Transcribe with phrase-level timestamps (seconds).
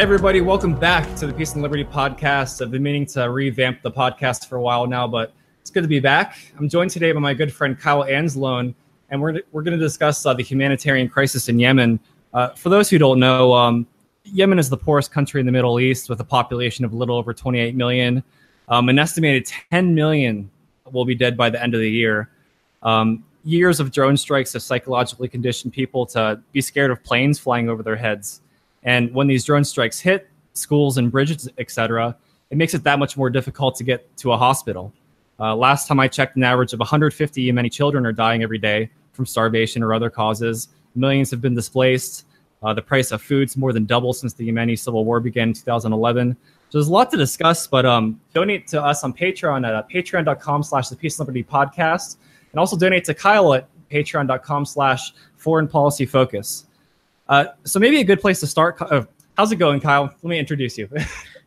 [0.00, 2.62] everybody, welcome back to the Peace and Liberty podcast.
[2.62, 5.88] I've been meaning to revamp the podcast for a while now, but it's good to
[5.88, 6.38] be back.
[6.58, 8.74] I'm joined today by my good friend Kyle Anzalone,
[9.10, 12.00] and we're, we're going to discuss uh, the humanitarian crisis in Yemen.
[12.32, 13.86] Uh, for those who don't know, um,
[14.24, 17.18] Yemen is the poorest country in the Middle East with a population of a little
[17.18, 18.22] over 28 million.
[18.70, 20.50] Um, an estimated 10 million
[20.90, 22.30] will be dead by the end of the year.
[22.82, 27.68] Um, years of drone strikes have psychologically conditioned people to be scared of planes flying
[27.68, 28.40] over their heads.
[28.82, 32.16] And when these drone strikes hit schools and bridges, etc.,
[32.50, 34.92] it makes it that much more difficult to get to a hospital.
[35.38, 38.90] Uh, last time I checked, an average of 150 Yemeni children are dying every day
[39.12, 40.68] from starvation or other causes.
[40.94, 42.26] Millions have been displaced.
[42.62, 45.54] Uh, the price of food's more than doubled since the Yemeni civil war began in
[45.54, 46.36] 2011.
[46.68, 49.82] So there's a lot to discuss, but um, donate to us on Patreon at uh,
[49.92, 52.16] patreon.com slash the Peace and Liberty podcast.
[52.52, 56.66] And also donate to Kyle at patreon.com slash foreign policy focus.
[57.30, 58.76] Uh, so maybe a good place to start.
[58.82, 59.04] Uh,
[59.38, 60.12] how's it going, Kyle?
[60.22, 60.88] Let me introduce you.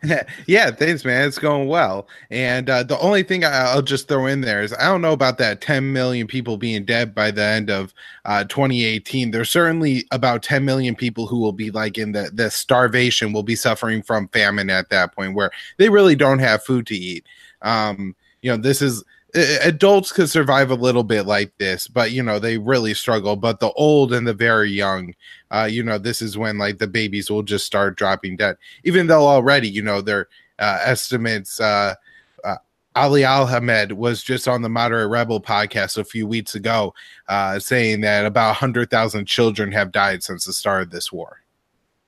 [0.47, 1.27] yeah, thanks, man.
[1.27, 2.07] It's going well.
[2.29, 5.37] And uh, the only thing I'll just throw in there is I don't know about
[5.37, 7.93] that 10 million people being dead by the end of
[8.25, 9.31] uh, 2018.
[9.31, 13.43] There's certainly about 10 million people who will be like in the, the starvation, will
[13.43, 17.25] be suffering from famine at that point where they really don't have food to eat.
[17.61, 19.03] Um, you know, this is
[19.35, 23.35] adults could survive a little bit like this, but you know they really struggle.
[23.35, 25.13] But the old and the very young,
[25.51, 28.57] uh, you know, this is when like the babies will just start dropping dead.
[28.83, 30.27] Even though already, you know, their
[30.59, 31.59] uh, estimates.
[31.59, 31.95] Uh,
[32.43, 32.55] uh,
[32.95, 36.93] Ali Ahmed was just on the Moderate Rebel podcast a few weeks ago,
[37.27, 41.41] uh, saying that about 100,000 children have died since the start of this war.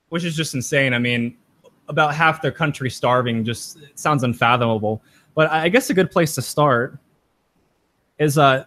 [0.09, 0.93] Which is just insane.
[0.93, 1.37] I mean,
[1.87, 5.02] about half their country starving just sounds unfathomable.
[5.33, 6.97] But I guess a good place to start
[8.20, 8.65] is uh,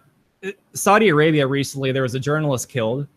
[0.73, 3.07] Saudi Arabia recently there was a journalist killed,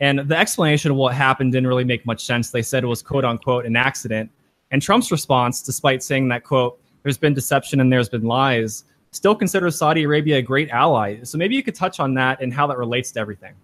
[0.00, 2.50] and the explanation of what happened didn't really make much sense.
[2.50, 4.30] They said it was quote unquote an accident,
[4.70, 9.34] and Trump's response, despite saying that quote there's been deception and there's been lies, still
[9.34, 11.22] considers Saudi Arabia a great ally.
[11.22, 13.54] So maybe you could touch on that and how that relates to everything.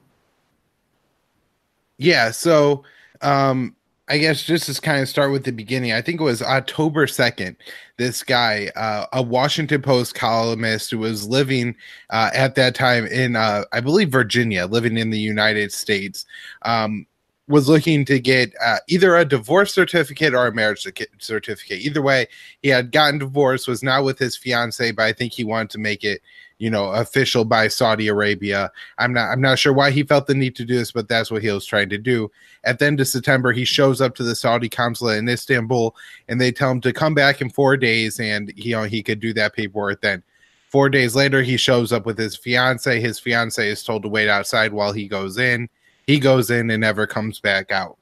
[1.99, 2.31] Yeah.
[2.31, 2.85] So
[3.21, 3.76] um,
[4.09, 7.07] I guess just to kind of start with the beginning, I think it was October
[7.07, 7.57] 2nd.
[7.97, 11.75] This guy, uh, a Washington Post columnist who was living
[12.11, 16.25] uh, at that time in, uh, I believe, Virginia, living in the United States,
[16.63, 17.05] um,
[17.49, 20.87] was looking to get uh, either a divorce certificate or a marriage
[21.19, 21.79] certificate.
[21.81, 22.27] Either way,
[22.63, 25.79] he had gotten divorced, was now with his fiance, but I think he wanted to
[25.79, 26.23] make it
[26.59, 28.71] you know official by Saudi Arabia.
[28.99, 31.31] I'm not I'm not sure why he felt the need to do this, but that's
[31.31, 32.31] what he was trying to do.
[32.65, 35.95] At the end of September, he shows up to the Saudi consulate in Istanbul,
[36.29, 39.21] and they tell him to come back in four days, and you know, he could
[39.21, 40.23] do that paperwork then.
[40.69, 43.01] Four days later, he shows up with his fiance.
[43.01, 45.69] His fiance is told to wait outside while he goes in.
[46.07, 47.99] He goes in and never comes back out.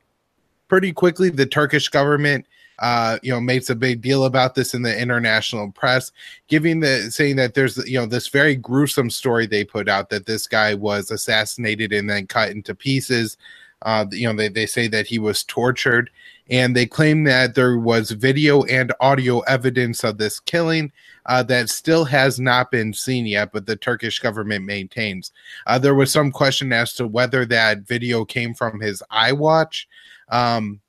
[0.68, 2.46] Pretty quickly, the Turkish government
[2.80, 6.10] uh, you know, makes a big deal about this in the international press,
[6.48, 10.26] giving the saying that there's you know this very gruesome story they put out that
[10.26, 13.36] this guy was assassinated and then cut into pieces.
[13.82, 16.10] Uh, you know, they, they say that he was tortured,
[16.50, 20.90] and they claim that there was video and audio evidence of this killing
[21.26, 25.32] uh, that still has not been seen yet, but the Turkish government maintains.
[25.66, 29.86] Uh, there was some question as to whether that video came from his iWatch.
[30.28, 30.80] Um,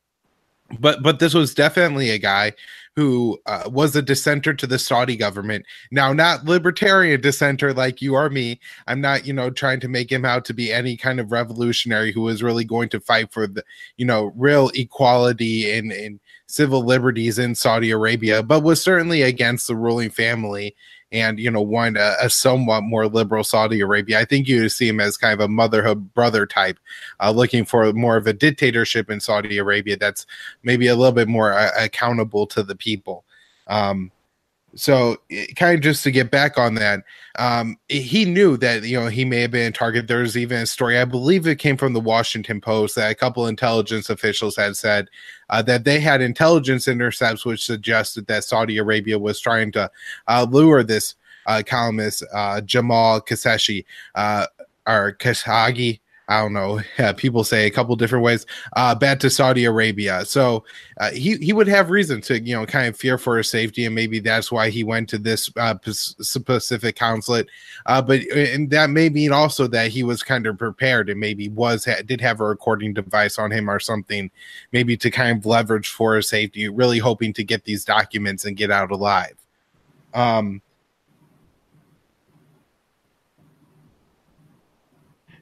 [0.80, 2.54] but but this was definitely a guy
[2.96, 5.66] who uh, was a dissenter to the Saudi government.
[5.92, 8.60] Now, not libertarian dissenter like you or me.
[8.88, 12.14] I'm not, you know, trying to make him out to be any kind of revolutionary
[12.14, 13.64] who is really going to fight for the,
[13.98, 16.22] you know, real equality and, and
[16.56, 20.74] civil liberties in Saudi Arabia, but was certainly against the ruling family
[21.12, 24.20] and you know want a, a, somewhat more liberal Saudi Arabia.
[24.20, 26.80] I think you would see him as kind of a motherhood brother type,
[27.20, 30.26] uh, looking for more of a dictatorship in Saudi Arabia that's
[30.64, 33.26] maybe a little bit more uh, accountable to the people.
[33.68, 34.12] Um,
[34.76, 35.18] so
[35.56, 37.02] kind of just to get back on that
[37.38, 40.66] um, he knew that you know he may have been a target there's even a
[40.66, 44.76] story i believe it came from the washington post that a couple intelligence officials had
[44.76, 45.08] said
[45.50, 49.90] uh, that they had intelligence intercepts which suggested that saudi arabia was trying to
[50.28, 51.16] uh, lure this
[51.48, 53.86] uh, columnist uh, jamal kasheshi
[54.16, 54.46] uh,
[54.88, 56.82] or Khashoggi, I don't know.
[56.98, 58.46] Yeah, people say a couple different ways.
[58.76, 60.64] Uh, bad to Saudi Arabia, so
[60.98, 63.86] uh, he he would have reason to you know kind of fear for his safety,
[63.86, 67.50] and maybe that's why he went to this uh, specific consulate.
[67.86, 71.50] Uh, but and that may mean also that he was kind of prepared, and maybe
[71.50, 74.32] was did have a recording device on him or something,
[74.72, 78.56] maybe to kind of leverage for his safety, really hoping to get these documents and
[78.56, 79.36] get out alive.
[80.14, 80.62] Um,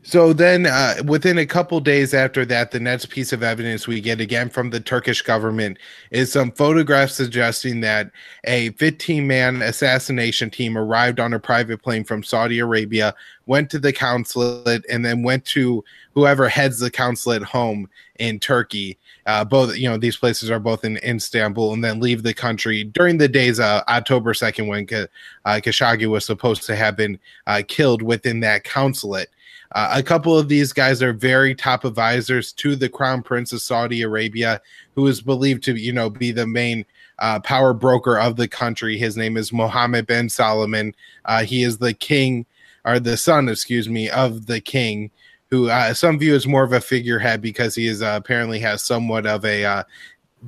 [0.05, 4.01] So then, uh, within a couple days after that, the next piece of evidence we
[4.01, 5.77] get again from the Turkish government
[6.11, 8.11] is some photographs suggesting that
[8.43, 13.15] a 15 man assassination team arrived on a private plane from Saudi Arabia,
[13.45, 15.81] went to the consulate, and then went to
[16.13, 17.89] whoever heads the consulate home
[18.19, 18.97] in Turkey.
[19.25, 22.83] Uh, both, you know, these places are both in Istanbul, and then leave the country
[22.83, 27.17] during the days uh, October 2nd when uh, Khashoggi was supposed to have been
[27.47, 29.29] uh, killed within that consulate.
[29.73, 33.61] Uh, a couple of these guys are very top advisors to the Crown Prince of
[33.61, 34.61] Saudi Arabia,
[34.95, 36.85] who is believed to, you know, be the main
[37.19, 38.97] uh, power broker of the country.
[38.97, 40.95] His name is Mohammed bin Salman.
[41.25, 42.45] Uh, he is the king,
[42.85, 45.09] or the son, excuse me, of the king,
[45.49, 48.83] who uh, some view as more of a figurehead because he is uh, apparently has
[48.83, 49.83] somewhat of a uh,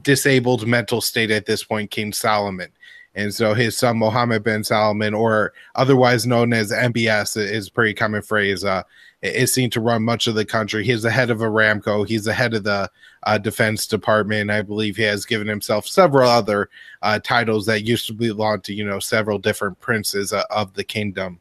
[0.02, 2.72] disabled mental state at this point, King Solomon.
[3.16, 8.22] And so his son Mohammed bin Salman, or otherwise known as MBS, is pretty common
[8.22, 8.66] phrase.
[8.66, 8.84] Uh,
[9.26, 10.84] is seen to run much of the country.
[10.84, 12.08] He's the head of Aramco.
[12.08, 12.90] He's the head of the
[13.24, 14.52] uh, Defense Department.
[14.52, 16.70] I believe he has given himself several other
[17.02, 20.84] uh, titles that used to belong to you know several different princes uh, of the
[20.84, 21.40] kingdom.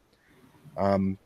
[0.77, 1.19] Um,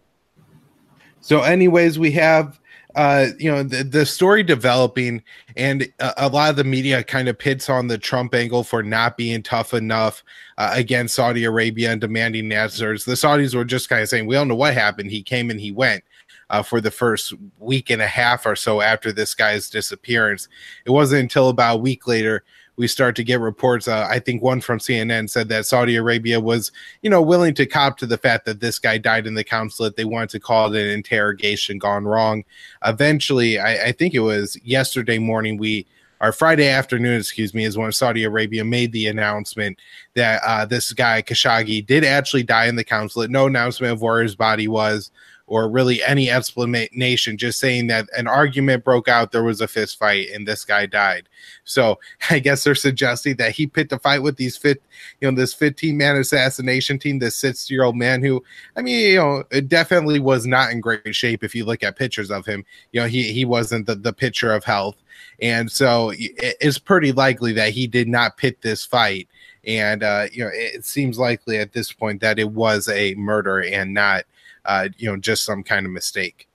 [1.21, 2.59] so, anyways, we have
[2.95, 5.23] uh, you know the, the story developing,
[5.57, 8.83] and a, a, lot of the media kind of pits on the Trump angle for
[8.83, 10.25] not being tough enough
[10.57, 13.05] uh, against Saudi Arabia and demanding answers.
[13.05, 15.11] The Saudis were just kind of saying, "We don't know what happened.
[15.11, 16.03] He came and he went."
[16.51, 20.49] Uh, for the first week and a half or so after this guy's disappearance.
[20.85, 22.45] It wasn't until about a week later
[22.79, 23.89] we start to get reports.
[23.89, 26.71] Uh, I think one from CNN said that Saudi Arabia was,
[27.03, 29.97] you know, willing to cop to the fact that this guy died in the consulate.
[29.97, 32.45] They wanted to call it an interrogation gone wrong.
[32.87, 35.87] Eventually, I, I think it was yesterday morning, we
[36.21, 39.79] or Friday afternoon, excuse me, is when Saudi Arabia made the announcement
[40.15, 43.31] that uh, this guy Khashoggi did actually die in the consulate.
[43.31, 45.11] No announcement of where his body was
[45.49, 49.99] or really any explanation, just saying that an argument broke out, there was a fist
[49.99, 51.29] fight, and this guy died.
[51.65, 51.99] So
[52.31, 54.83] I guess they're suggesting that he picked a fight with these fit,
[55.21, 58.45] you know, this 15 man assassination team, this 60 year old man who,
[58.77, 61.43] I mean, you know, it definitely was not in great shape.
[61.43, 64.53] If you look at pictures of him, you know, he he wasn't the the picture
[64.53, 64.97] of health,
[65.41, 69.29] and so it's pretty likely that he did not pit this fight.
[69.67, 73.63] And uh, you know, it seems likely at this point that it was a murder
[73.63, 74.25] and not
[74.69, 76.47] uh, you know, just some kind of mistake.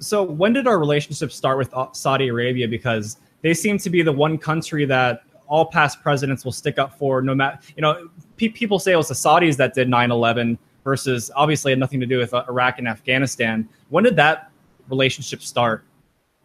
[0.00, 2.66] So, when did our relationship start with Saudi Arabia?
[2.66, 6.98] Because they seem to be the one country that all past presidents will stick up
[6.98, 10.10] for, no matter, you know, pe- people say it was the Saudis that did 9
[10.10, 13.68] 11 versus obviously had nothing to do with uh, Iraq and Afghanistan.
[13.90, 14.50] When did that
[14.88, 15.84] relationship start?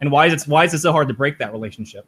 [0.00, 2.06] And why is it, why is it so hard to break that relationship?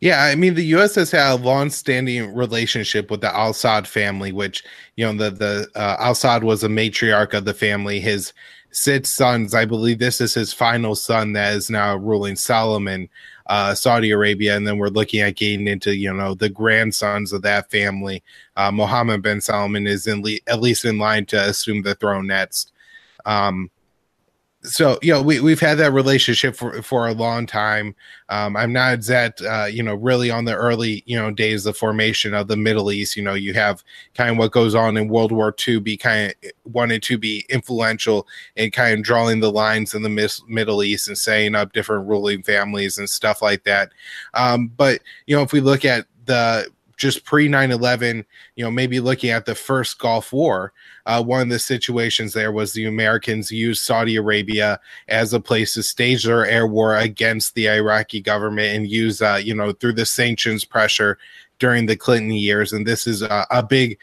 [0.00, 0.94] Yeah, I mean the U.S.
[0.96, 4.62] has had a long-standing relationship with the Al Saud family, which
[4.96, 7.98] you know the the uh, Al Saud was a matriarch of the family.
[7.98, 8.32] His
[8.72, 13.08] six sons, I believe, this is his final son that is now ruling Solomon,
[13.46, 17.40] uh, Saudi Arabia, and then we're looking at getting into you know the grandsons of
[17.42, 18.22] that family.
[18.56, 22.26] Uh, Mohammed bin Salman is in le- at least in line to assume the throne
[22.26, 22.72] next.
[23.24, 23.70] Um,
[24.62, 27.94] so you know we, we've had that relationship for for a long time.
[28.28, 31.76] Um, i'm not that uh, you know really on the early you know days of
[31.76, 33.16] formation of the middle east.
[33.16, 36.34] You know you have kind of what goes on in world war ii be kind
[36.44, 38.26] of wanted to be influential
[38.56, 42.08] and kind of drawing the lines in the mis- middle east and setting up different
[42.08, 43.92] ruling families and stuff like that.
[44.34, 48.24] Um, but you know if we look at the just pre 9-11
[48.56, 50.72] you know maybe looking at the first gulf war
[51.06, 55.74] uh, one of the situations there was the americans used saudi arabia as a place
[55.74, 59.92] to stage their air war against the iraqi government and use uh, you know through
[59.92, 61.18] the sanctions pressure
[61.58, 62.72] during the clinton years.
[62.72, 63.98] And this is a, a big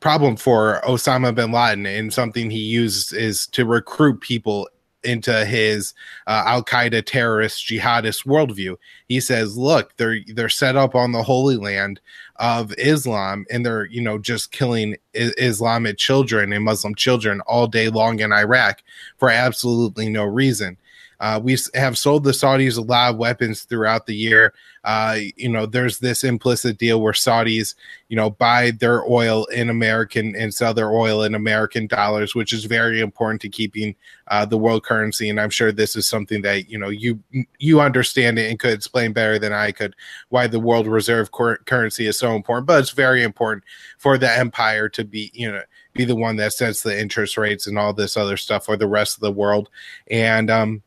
[0.00, 4.68] problem for osama bin laden and something he used is to recruit people
[5.04, 5.94] into his
[6.26, 8.76] uh, Al Qaeda terrorist jihadist worldview.
[9.08, 12.00] He says, "Look, they're they're set up on the Holy Land
[12.36, 17.66] of Islam, and they're you know just killing I- Islamic children and Muslim children all
[17.66, 18.82] day long in Iraq
[19.18, 20.76] for absolutely no reason."
[21.24, 24.52] Uh, we have sold the Saudis a lot of weapons throughout the year.
[24.84, 27.74] Uh, you know, there's this implicit deal where Saudis,
[28.10, 32.52] you know, buy their oil in American and sell their oil in American dollars, which
[32.52, 33.94] is very important to keeping
[34.28, 35.30] uh, the world currency.
[35.30, 37.18] And I'm sure this is something that you know you
[37.58, 39.96] you understand it and could explain better than I could
[40.28, 42.66] why the world reserve cor- currency is so important.
[42.66, 43.64] But it's very important
[43.96, 45.62] for the empire to be, you know
[45.94, 48.86] be the one that sets the interest rates and all this other stuff for the
[48.86, 49.70] rest of the world.
[50.10, 50.82] And um,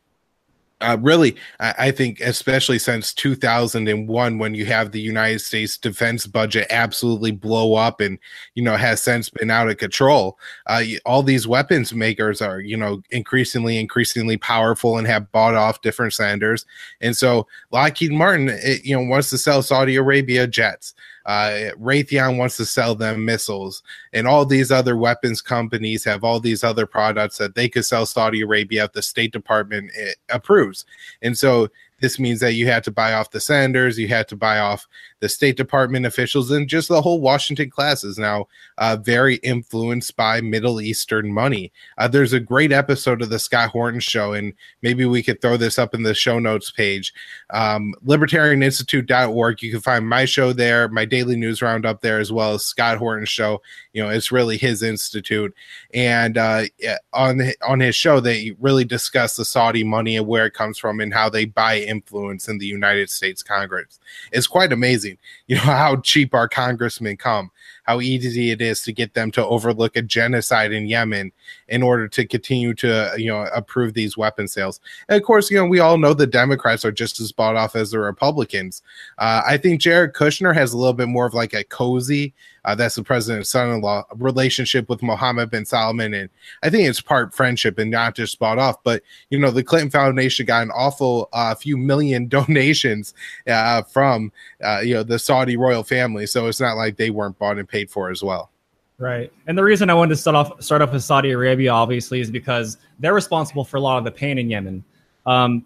[0.81, 6.27] uh, really, I, I, think, especially since 2001, when you have the United States defense
[6.27, 8.19] budget absolutely blow up and,
[8.53, 12.77] you know, has since been out of control, uh, all these weapons makers are, you
[12.77, 16.65] know, increasingly, increasingly powerful and have bought off different senators.
[17.01, 20.93] And so Lockheed Martin, it, you know, wants to sell Saudi Arabia jets.
[21.27, 26.39] Uh, Raytheon wants to sell them missiles, and all these other weapons companies have all
[26.39, 30.85] these other products that they could sell Saudi Arabia if the State Department eh, approves.
[31.21, 31.67] And so
[31.99, 34.87] this means that you had to buy off the senators, you had to buy off
[35.19, 40.15] the State Department officials, and just the whole Washington class is now uh, very influenced
[40.15, 41.71] by Middle Eastern money.
[41.97, 45.57] Uh, there's a great episode of the Scott Horton Show, and maybe we could throw
[45.57, 47.13] this up in the show notes page.
[47.49, 49.63] Um, libertarianinstitute.org.
[49.63, 52.97] You can find my show there, my daily news roundup there, as well as Scott
[52.97, 53.61] Horton's show.
[53.97, 55.55] You know, it's really his institute,
[55.91, 56.65] and uh,
[57.13, 60.99] on on his show, they really discuss the Saudi money and where it comes from
[60.99, 63.99] and how they buy influence in the United States Congress.
[64.31, 67.49] It's quite amazing, you know, how cheap our congressmen come
[67.87, 71.31] how easy it is to get them to overlook a genocide in Yemen
[71.69, 74.79] in order to continue to you know approve these weapon sales.
[75.07, 77.75] And of course, you know we all know the Democrats are just as bought off
[77.75, 78.83] as the Republicans.
[79.17, 82.33] Uh, I think Jared Kushner has a little bit more of like a cozy.
[82.67, 86.29] Uh, that's the president's son-in-law relationship with Mohammed bin Salman, and
[86.63, 88.83] I think it's part friendship and not just bought off.
[88.83, 93.13] But you know, the Clinton Foundation got an awful uh, few million donations
[93.47, 97.39] uh, from uh, you know the Saudi royal family, so it's not like they weren't
[97.39, 98.51] bought and paid for as well.
[98.99, 99.31] Right.
[99.45, 102.29] And the reason I wanted to start off start off with Saudi Arabia, obviously, is
[102.29, 104.83] because they're responsible for a lot of the pain in Yemen.
[105.25, 105.65] Um,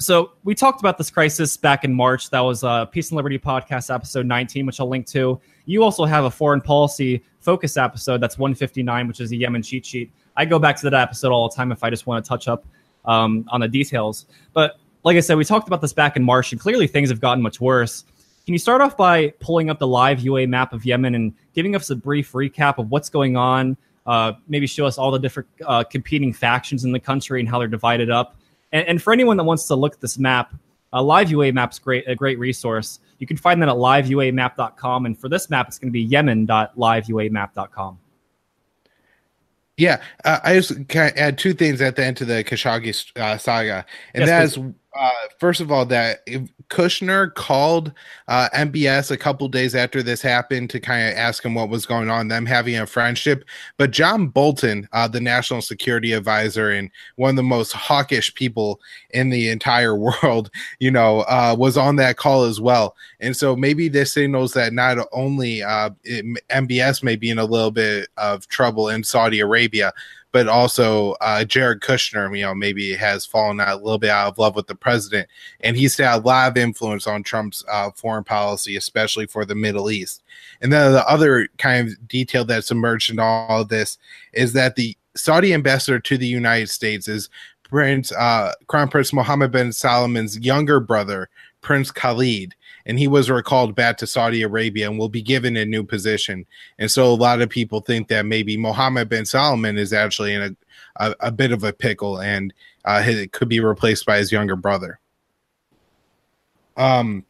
[0.00, 2.30] so we talked about this crisis back in March.
[2.30, 5.40] That was uh, Peace and Liberty podcast episode 19, which I'll link to.
[5.66, 9.84] You also have a foreign policy focus episode that's 159, which is a Yemen cheat
[9.84, 10.12] sheet.
[10.36, 12.46] I go back to that episode all the time if I just want to touch
[12.46, 12.64] up
[13.06, 14.26] um, on the details.
[14.52, 17.20] But like I said, we talked about this back in March, and clearly things have
[17.20, 18.04] gotten much worse.
[18.46, 21.74] Can you start off by pulling up the live UA map of Yemen and giving
[21.74, 23.76] us a brief recap of what's going on?
[24.06, 27.58] Uh, maybe show us all the different uh, competing factions in the country and how
[27.58, 28.36] they're divided up.
[28.72, 30.54] And, and, for anyone that wants to look at this map,
[30.92, 33.00] uh, Live UA Map's great, a great resource.
[33.18, 35.06] You can find that at liveuamap.com.
[35.06, 37.98] And for this map, it's going to be yemen.liveuamap.com.
[39.78, 43.16] Yeah, uh, I just kind of add two things at the end to the Khashoggi
[43.16, 44.58] uh, saga, and yes, that is
[44.98, 46.26] uh, first of all, that
[46.70, 47.92] Kushner called
[48.28, 51.86] uh, MBS a couple days after this happened to kind of ask him what was
[51.86, 53.44] going on, them having a friendship.
[53.76, 58.80] But John Bolton, uh, the national security advisor and one of the most hawkish people
[59.10, 62.94] in the entire world, you know, uh, was on that call as well.
[63.20, 67.44] And so maybe this signals that not only uh, it, MBS may be in a
[67.44, 69.92] little bit of trouble in Saudi Arabia,
[70.32, 74.28] but also uh, Jared Kushner, you know, maybe has fallen out a little bit out
[74.28, 75.28] of love with the president,
[75.60, 79.54] and he's had a lot of influence on Trump's uh, foreign policy, especially for the
[79.54, 80.22] Middle East.
[80.60, 83.98] And then the other kind of detail that's emerged in all of this
[84.32, 87.28] is that the Saudi ambassador to the United States is
[87.64, 91.28] Prince uh, Crown Prince Mohammed bin Salman's younger brother,
[91.60, 92.54] Prince Khalid
[92.86, 96.46] and he was recalled back to Saudi Arabia and will be given a new position.
[96.78, 100.42] And so a lot of people think that maybe Mohammed bin Salman is actually in
[100.42, 102.52] a, a, a bit of a pickle and
[102.84, 104.98] uh, it could be replaced by his younger brother.
[106.76, 107.24] Um,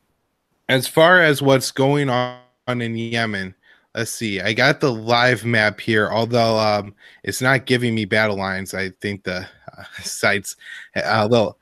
[0.69, 3.55] as far as what's going on in Yemen,
[3.95, 4.41] let's see.
[4.41, 6.95] I got the live map here, although um,
[7.25, 8.75] it's not giving me battle lines.
[8.75, 10.55] I think the uh, site's
[10.95, 11.59] a little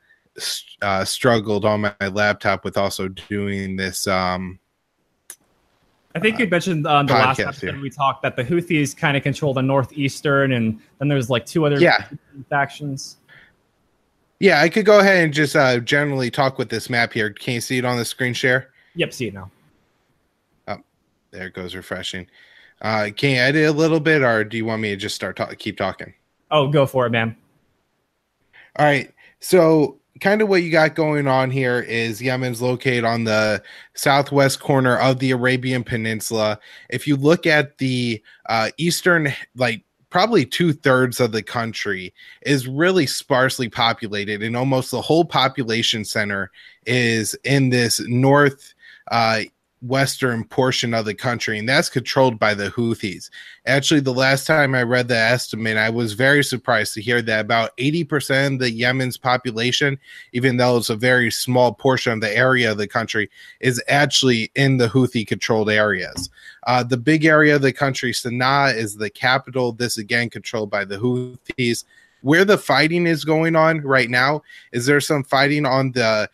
[0.81, 4.07] uh, struggled on my laptop with also doing this.
[4.07, 4.59] Um,
[6.15, 7.81] I think you mentioned on the last episode here.
[7.81, 11.65] we talked that the Houthis kind of control the northeastern, and then there's like two
[11.65, 12.07] other yeah.
[12.49, 13.17] factions.
[14.39, 17.31] Yeah, I could go ahead and just uh, generally talk with this map here.
[17.31, 18.69] Can you see it on the screen share?
[18.95, 19.51] Yep, see it now.
[20.67, 20.77] Oh,
[21.31, 22.27] there it goes, refreshing.
[22.81, 25.35] Uh, can you edit a little bit, or do you want me to just start
[25.35, 26.13] talk- keep talking?
[26.49, 27.35] Oh, go for it, man.
[28.77, 29.11] All right.
[29.39, 33.61] So kind of what you got going on here is Yemen's located on the
[33.93, 36.59] southwest corner of the Arabian Peninsula.
[36.89, 42.67] If you look at the uh, eastern, like probably two thirds of the country is
[42.67, 46.51] really sparsely populated, and almost the whole population center
[46.85, 48.73] is in this north
[49.11, 49.41] uh,
[49.81, 53.29] western portion of the country, and that's controlled by the Houthis.
[53.65, 57.41] Actually, the last time I read the estimate, I was very surprised to hear that
[57.41, 59.99] about 80% of the Yemen's population,
[60.33, 63.29] even though it's a very small portion of the area of the country,
[63.59, 66.29] is actually in the Houthi controlled areas.
[66.65, 69.71] Uh, the big area of the country, Sana'a, is the capital.
[69.71, 71.83] This again controlled by the Houthis
[72.21, 74.41] where the fighting is going on right now
[74.71, 76.29] is there some fighting on the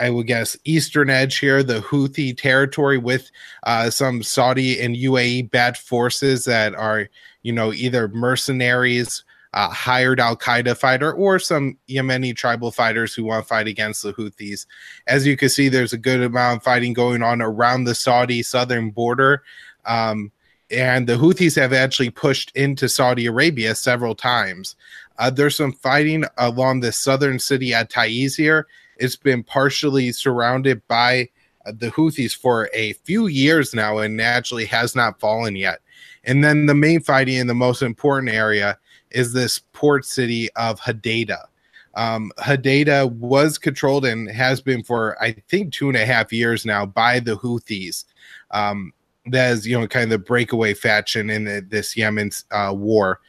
[0.00, 3.30] I would guess eastern edge here, the Houthi territory, with
[3.64, 7.08] uh, some Saudi and UAE bad forces that are,
[7.42, 9.24] you know, either mercenaries
[9.54, 14.02] uh, hired Al Qaeda fighter or some Yemeni tribal fighters who want to fight against
[14.02, 14.66] the Houthis.
[15.06, 18.42] As you can see, there's a good amount of fighting going on around the Saudi
[18.42, 19.42] southern border.
[19.86, 20.32] Um,
[20.70, 24.76] and the Houthis have actually pushed into Saudi Arabia several times.
[25.18, 28.66] Uh, there's some fighting along the southern city at Taiz here.
[28.98, 31.28] It's been partially surrounded by
[31.66, 35.80] uh, the Houthis for a few years now and actually has not fallen yet.
[36.24, 38.78] And then the main fighting in the most important area
[39.10, 41.46] is this port city of Hodeidah.
[41.94, 46.64] Um, Hodeidah was controlled and has been for I think two and a half years
[46.64, 48.04] now by the Houthis.
[48.50, 48.92] Um,
[49.26, 53.20] that is, you know, kind of the breakaway faction in the, this Yemen uh, war.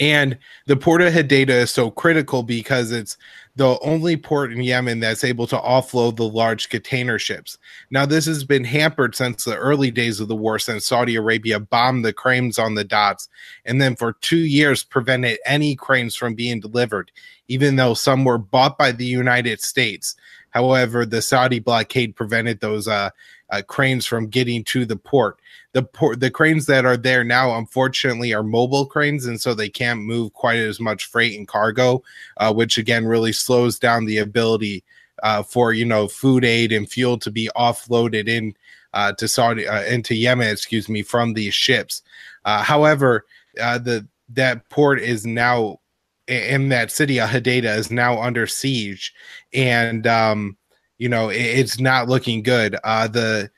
[0.00, 3.16] And the port of Hodeidah is so critical because it's
[3.56, 7.56] the only port in Yemen that's able to offload the large container ships.
[7.90, 11.60] Now, this has been hampered since the early days of the war, since Saudi Arabia
[11.60, 13.28] bombed the cranes on the docks,
[13.64, 17.12] and then for two years prevented any cranes from being delivered,
[17.46, 20.16] even though some were bought by the United States.
[20.50, 23.10] However, the Saudi blockade prevented those uh,
[23.50, 25.38] uh, cranes from getting to the port.
[25.72, 29.68] The port, the cranes that are there now, unfortunately, are mobile cranes, and so they
[29.68, 32.02] can't move quite as much freight and cargo,
[32.36, 34.84] uh, which again really slows down the ability
[35.22, 38.54] uh, for you know food aid and fuel to be offloaded in
[38.92, 42.02] uh, to Saudi uh, into Yemen, excuse me, from these ships.
[42.44, 43.26] Uh, however,
[43.60, 45.80] uh, the that port is now
[46.26, 49.12] in that city, of Hodeidah, is now under siege,
[49.52, 50.56] and um,
[50.98, 52.76] you know it, it's not looking good.
[52.84, 53.50] Uh, the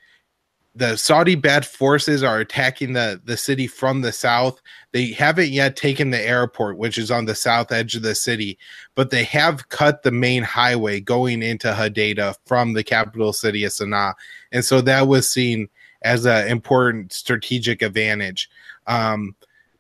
[0.75, 4.61] the Saudi bad forces are attacking the the city from the south.
[4.93, 8.59] They haven't yet taken the airport, which is on the south edge of the city,
[8.95, 13.73] but they have cut the main highway going into Hodeidah from the capital city of
[13.73, 14.15] Sana'a,
[14.53, 15.69] and so that was seen
[16.03, 18.49] as an important strategic advantage.
[18.87, 19.35] Um,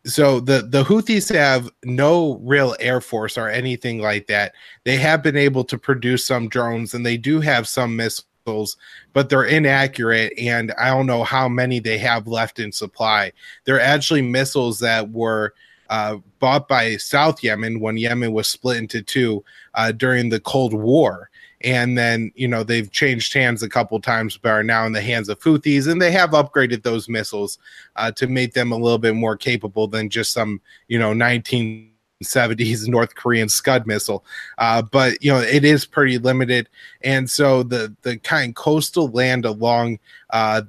[0.06, 4.54] so the the Houthis have no real air force or anything like that.
[4.84, 8.76] They have been able to produce some drones and they do have some missiles,
[9.12, 13.32] but they're inaccurate and I don't know how many they have left in supply.
[13.64, 15.54] They're actually missiles that were
[15.90, 20.72] uh, bought by South Yemen when Yemen was split into two uh, during the Cold
[20.72, 21.30] War
[21.66, 25.00] and then you know they've changed hands a couple times but are now in the
[25.02, 27.58] hands of Houthis and they have upgraded those missiles
[27.96, 31.90] uh, to make them a little bit more capable than just some you know 1970s
[32.88, 34.24] North Korean Scud missile
[34.58, 36.68] uh, but you know it is pretty limited
[37.02, 39.98] and so the the kind of coastal land along
[40.30, 40.62] uh,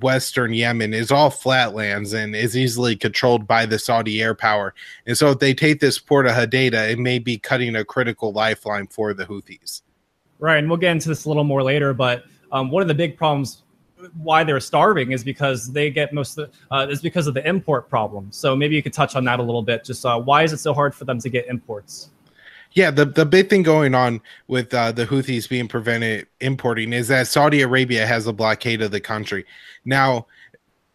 [0.00, 4.74] western Yemen is all flatlands and is easily controlled by the Saudi air power.
[5.06, 8.32] And so if they take this port of Hodeidah, it may be cutting a critical
[8.32, 9.80] lifeline for the Houthis.
[10.40, 11.92] Right, and we'll get into this a little more later.
[11.92, 13.62] But um, one of the big problems
[14.22, 17.46] why they're starving is because they get most of the, uh, is because of the
[17.46, 18.28] import problem.
[18.30, 19.84] So maybe you could touch on that a little bit.
[19.84, 22.10] Just uh, why is it so hard for them to get imports?
[22.72, 27.08] Yeah, the, the big thing going on with uh, the Houthis being prevented importing is
[27.08, 29.44] that Saudi Arabia has a blockade of the country.
[29.84, 30.26] Now,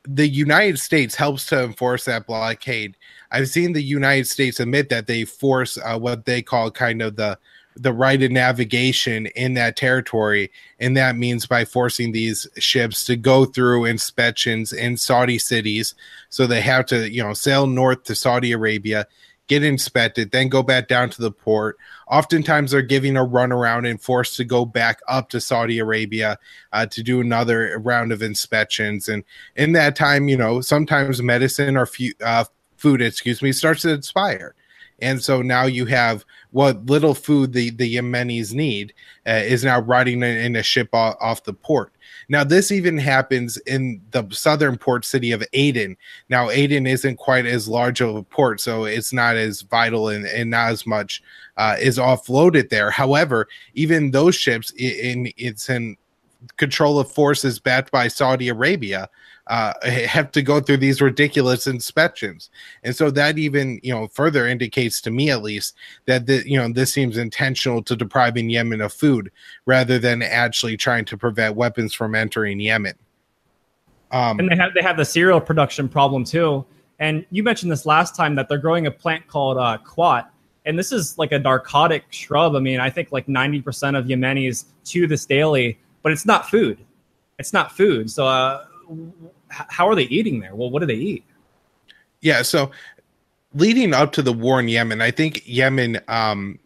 [0.06, 2.96] the United States helps to enforce that blockade.
[3.32, 7.16] I've seen the United States admit that they force uh, what they call kind of
[7.16, 7.40] the
[7.76, 10.52] the right of navigation in that territory.
[10.80, 15.96] And that means by forcing these ships to go through inspections in Saudi cities.
[16.30, 19.08] So they have to, you know, sail north to Saudi Arabia,
[19.48, 21.78] get inspected, then go back down to the port.
[22.08, 26.38] Oftentimes they're giving a runaround and forced to go back up to Saudi Arabia
[26.72, 29.10] uh, to do another round of inspections.
[29.10, 29.24] And
[29.56, 32.46] in that time, you know, sometimes medicine or fu- uh,
[32.78, 34.56] food, excuse me, starts to expire.
[35.04, 38.94] And so now you have what little food the, the Yemenis need
[39.28, 41.92] uh, is now riding in, a ship off, off, the port.
[42.30, 45.98] Now, this even happens in the southern port city of Aden.
[46.30, 50.26] Now, Aden isn't quite as large of a port, so it's not as vital and,
[50.26, 51.22] and not as much
[51.58, 52.92] uh, is offloaded there.
[52.92, 55.98] However, even those ships, in, in it's in
[56.58, 59.10] control of forces backed by Saudi Arabia
[59.48, 62.50] uh, have to go through these ridiculous inspections.
[62.84, 65.76] And so that even, you know, further indicates to me at least
[66.06, 69.32] that, the, you know, this seems intentional to depriving Yemen of food
[69.66, 72.96] rather than actually trying to prevent weapons from entering Yemen.
[74.12, 76.66] Um, and they have, they have the cereal production problem too.
[77.00, 80.28] And you mentioned this last time that they're growing a plant called uh, qat.
[80.66, 82.56] And this is like a narcotic shrub.
[82.56, 86.80] I mean, I think like 90% of Yemenis chew this daily, but it's not food.
[87.40, 88.10] It's not food.
[88.10, 88.66] So, uh,
[89.50, 90.56] how are they eating there?
[90.56, 91.24] Well, what do they eat?
[92.22, 92.72] Yeah, so
[93.54, 96.60] leading up to the war in Yemen, I think Yemen um,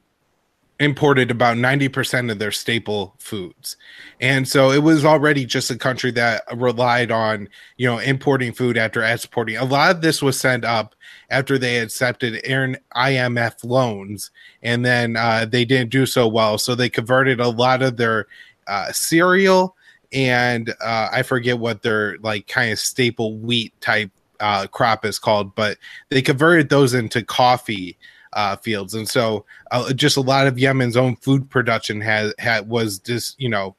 [0.80, 3.78] imported about 90% of their staple foods.
[4.22, 8.78] And so it was already just a country that relied on, you know, importing food
[8.78, 9.58] after exporting.
[9.58, 10.96] A lot of this was sent up
[11.30, 16.58] after they accepted IMF loans and then uh, they didn't do so well.
[16.58, 18.28] So they converted a lot of their
[18.68, 19.76] uh, cereal
[20.12, 25.20] and uh, I forget what their like kind of staple wheat type uh, crop is
[25.20, 25.78] called, but
[26.10, 27.98] they converted those into coffee
[28.34, 32.70] uh, fields, and so uh, just a lot of Yemen's own food production has had
[32.70, 33.76] was just you know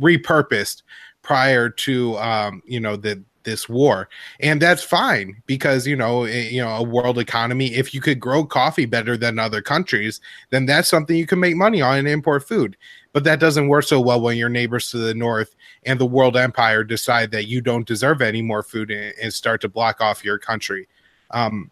[0.00, 0.82] repurposed
[1.22, 4.10] prior to um, you know the this war.
[4.40, 8.20] And that's fine because you know eh, you know a world economy if you could
[8.20, 12.08] grow coffee better than other countries then that's something you can make money on and
[12.08, 12.76] import food
[13.16, 16.36] but that doesn't work so well when your neighbors to the north and the world
[16.36, 20.22] empire decide that you don't deserve any more food and, and start to block off
[20.22, 20.86] your country
[21.30, 21.70] um,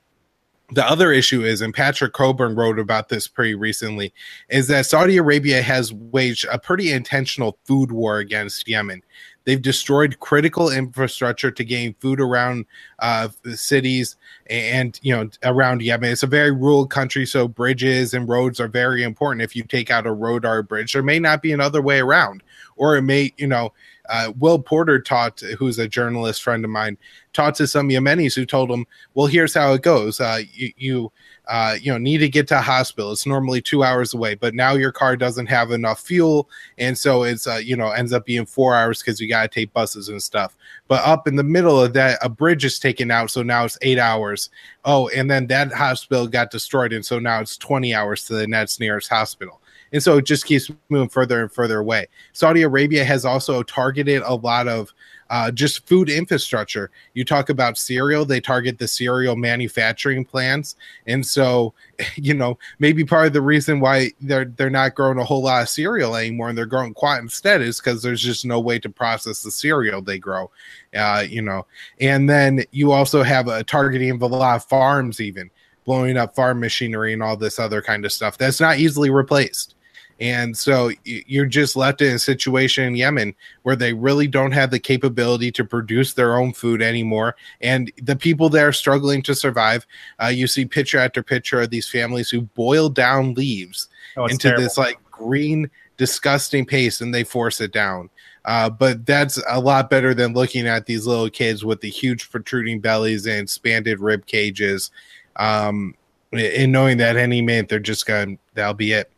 [0.72, 4.14] the other issue is, and Patrick Cockburn wrote about this pretty recently,
[4.48, 9.02] is that Saudi Arabia has waged a pretty intentional food war against Yemen.
[9.44, 12.66] They've destroyed critical infrastructure to gain food around
[12.98, 14.16] uh, cities
[14.48, 16.12] and you know around Yemen.
[16.12, 19.42] It's a very rural country, so bridges and roads are very important.
[19.42, 22.00] If you take out a road or a bridge, there may not be another way
[22.00, 22.42] around,
[22.76, 23.72] or it may you know
[24.08, 26.98] uh, Will Porter taught, who's a journalist friend of mine,
[27.32, 30.20] taught to some Yemenis who told him, "Well, here's how it goes.
[30.20, 31.12] Uh, you you,
[31.48, 33.12] uh, you know need to get to a hospital.
[33.12, 37.24] It's normally two hours away, but now your car doesn't have enough fuel, and so
[37.24, 40.08] it's uh, you know ends up being four hours because you got to take buses
[40.08, 40.56] and stuff.
[40.88, 43.78] But up in the middle of that, a bridge is taken out, so now it's
[43.82, 44.50] eight hours.
[44.84, 48.46] Oh, and then that hospital got destroyed, and so now it's twenty hours to the
[48.46, 49.60] next nearest hospital."
[49.92, 52.08] And so it just keeps moving further and further away.
[52.32, 54.92] Saudi Arabia has also targeted a lot of
[55.34, 56.92] uh, just food infrastructure.
[57.14, 60.76] You talk about cereal, they target the cereal manufacturing plants.
[61.08, 61.74] And so,
[62.14, 65.62] you know, maybe part of the reason why they're they're not growing a whole lot
[65.62, 68.88] of cereal anymore and they're growing quite instead is because there's just no way to
[68.88, 70.52] process the cereal they grow.
[70.96, 71.66] Uh, you know,
[72.00, 75.50] and then you also have a targeting of a lot of farms even
[75.84, 79.74] blowing up farm machinery and all this other kind of stuff that's not easily replaced.
[80.20, 84.70] And so you're just left in a situation in Yemen where they really don't have
[84.70, 87.36] the capability to produce their own food anymore.
[87.60, 89.86] And the people there are struggling to survive.
[90.22, 94.48] Uh, you see picture after picture of these families who boil down leaves oh, into
[94.48, 94.62] terrible.
[94.62, 98.08] this like green, disgusting paste and they force it down.
[98.44, 102.30] Uh, but that's a lot better than looking at these little kids with the huge
[102.30, 104.90] protruding bellies and expanded rib cages.
[105.36, 105.94] Um,
[106.32, 109.10] and knowing that any minute they're just going, that'll be it.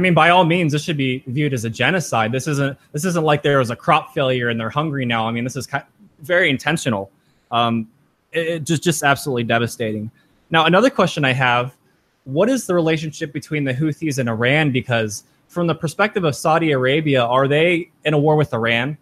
[0.00, 2.32] I mean, by all means, this should be viewed as a genocide.
[2.32, 5.28] This isn't this isn't like there was a crop failure and they're hungry now.
[5.28, 7.10] I mean, this is kind of very intentional.
[7.50, 7.86] Um,
[8.32, 10.10] it, it just just absolutely devastating.
[10.48, 11.76] Now, another question I have:
[12.24, 14.72] What is the relationship between the Houthis and Iran?
[14.72, 18.96] Because from the perspective of Saudi Arabia, are they in a war with Iran?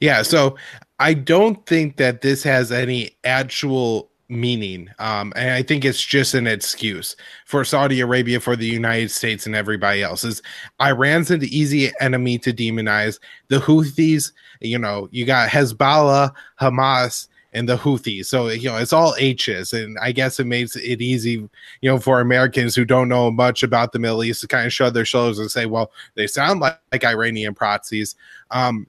[0.00, 0.56] Yeah, so
[0.98, 4.90] I don't think that this has any actual meaning.
[4.98, 9.46] Um, and I think it's just an excuse for Saudi Arabia, for the United States,
[9.46, 10.24] and everybody else.
[10.24, 10.42] Is
[10.80, 13.18] Iran's an easy enemy to demonize.
[13.48, 18.26] The Houthis, you know, you got Hezbollah, Hamas, and the Houthis.
[18.26, 21.48] So you know, it's all H's, and I guess it makes it easy,
[21.80, 24.72] you know, for Americans who don't know much about the Middle East to kind of
[24.72, 28.14] shrug their shoulders and say, "Well, they sound like, like Iranian proxies."
[28.50, 28.86] Um,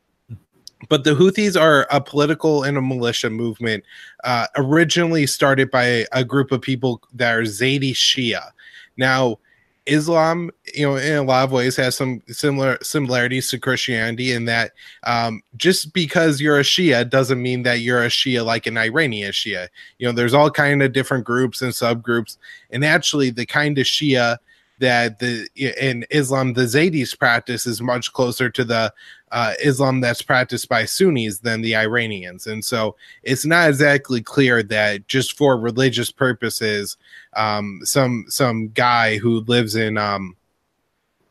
[0.87, 3.83] but the Houthis are a political and a militia movement
[4.23, 8.51] uh, originally started by a group of people that are Zaydi Shia.
[8.95, 9.39] Now,
[9.85, 14.45] Islam, you know, in a lot of ways has some similar similarities to Christianity in
[14.45, 14.71] that
[15.03, 19.31] um, just because you're a Shia doesn't mean that you're a Shia like an Iranian
[19.31, 19.67] Shia.
[19.97, 22.37] You know, there's all kind of different groups and subgroups,
[22.69, 24.37] and actually, the kind of Shia
[24.79, 28.93] that the in Islam the Zaydis practice is much closer to the
[29.31, 34.63] uh, Islam that's practiced by Sunnis than the Iranians, and so it's not exactly clear
[34.63, 36.97] that just for religious purposes,
[37.33, 40.35] um, some some guy who lives in um,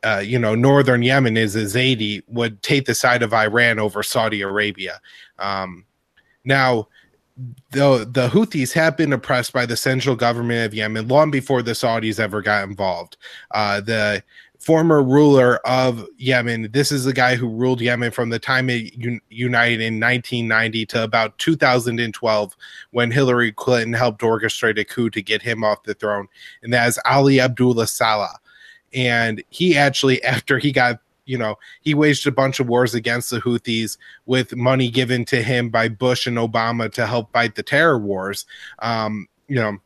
[0.05, 4.03] uh, you know northern Yemen is a Zaydi would take the side of Iran over
[4.03, 5.01] Saudi Arabia.
[5.39, 5.85] Um,
[6.45, 6.89] now
[7.71, 11.73] the the Houthis have been oppressed by the central government of Yemen long before the
[11.73, 13.17] Saudis ever got involved.
[13.53, 14.23] Uh, the
[14.59, 18.93] former ruler of Yemen, this is the guy who ruled Yemen from the time it
[18.97, 22.57] un- united in 1990 to about 2012,
[22.91, 26.27] when Hillary Clinton helped orchestrate a coup to get him off the throne,
[26.63, 28.37] and that is Ali Abdullah Saleh.
[28.93, 33.29] And he actually, after he got you know, he waged a bunch of wars against
[33.29, 37.63] the Houthis with money given to him by Bush and Obama to help fight the
[37.63, 38.47] terror wars.
[38.79, 39.77] Um, you know,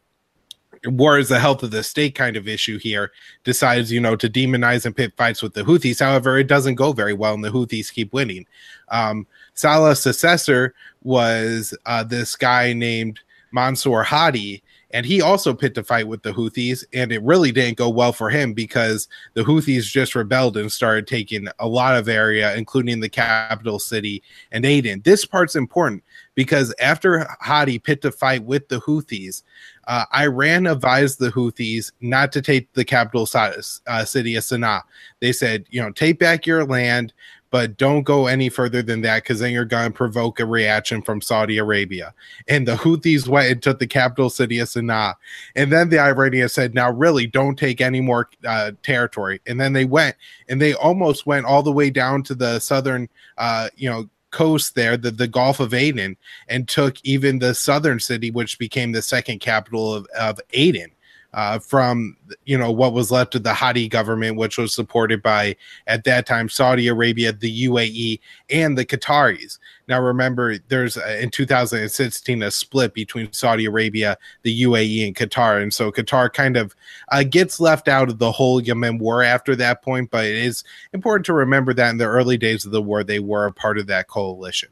[0.86, 3.12] war is the health of the state kind of issue here
[3.44, 6.00] decides you know to demonize and pit fights with the houthis.
[6.00, 8.46] However it doesn't go very well and the houthis keep winning.
[8.88, 13.20] Um, Saleh's successor was uh, this guy named
[13.52, 14.61] mansour hadi
[14.92, 18.12] and he also picked a fight with the Houthis, and it really didn't go well
[18.12, 23.00] for him because the Houthis just rebelled and started taking a lot of area, including
[23.00, 25.00] the capital city and Aden.
[25.02, 29.42] This part's important because after Hadi picked a fight with the Houthis,
[29.88, 34.82] uh, Iran advised the Houthis not to take the capital uh, city of Sana'a.
[35.20, 37.12] They said, you know, take back your land,
[37.52, 41.02] but don't go any further than that because then you're going to provoke a reaction
[41.02, 42.14] from Saudi Arabia.
[42.48, 45.14] And the Houthis went and took the capital city of Sana'a.
[45.54, 49.42] And then the Iranians said, now really don't take any more uh, territory.
[49.46, 50.16] And then they went
[50.48, 54.74] and they almost went all the way down to the southern, uh, you know, coast
[54.74, 56.16] there, the, the Gulf of Aden,
[56.48, 60.90] and took even the southern city, which became the second capital of, of Aden
[61.34, 65.56] uh, from you know what was left of the Hadi government, which was supported by
[65.86, 69.58] at that time Saudi Arabia, the UAE, and the Qataris.
[69.88, 75.62] Now remember, there's uh, in 2016 a split between Saudi Arabia, the UAE, and Qatar,
[75.62, 76.74] and so Qatar kind of
[77.10, 80.10] uh, gets left out of the whole Yemen war after that point.
[80.10, 83.20] But it is important to remember that in the early days of the war, they
[83.20, 84.68] were a part of that coalition.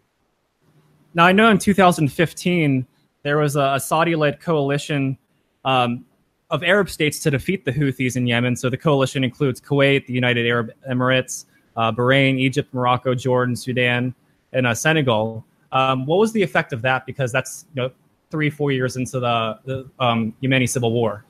[1.15, 2.87] Now I know in 2015
[3.23, 5.19] there was a, a Saudi-led coalition
[5.65, 6.05] um,
[6.51, 8.57] of Arab states to defeat the Houthis in Yemen.
[8.57, 14.15] So the coalition includes Kuwait, the United Arab Emirates, uh, Bahrain, Egypt, Morocco, Jordan, Sudan,
[14.53, 15.45] and uh, Senegal.
[15.73, 17.07] Um, what was the effect of that?
[17.07, 17.91] Because that's you know
[18.31, 21.25] three, four years into the, the um, Yemeni civil war.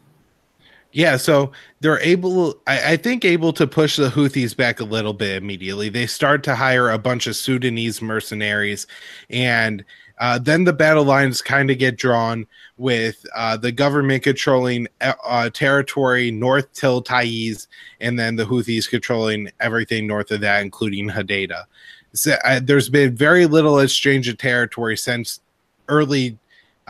[0.92, 5.12] Yeah, so they're able, I, I, think, able to push the Houthis back a little
[5.12, 5.88] bit immediately.
[5.88, 8.88] They start to hire a bunch of Sudanese mercenaries,
[9.28, 9.84] and
[10.20, 15.14] uh, then the battle lines kind of get drawn with uh, the government controlling uh,
[15.24, 17.66] uh, territory north till Taiz,
[18.00, 21.64] and then the Houthis controlling everything north of that, including Hodeidah.
[22.12, 25.40] So, uh, there's been very little exchange of territory since
[25.88, 26.38] early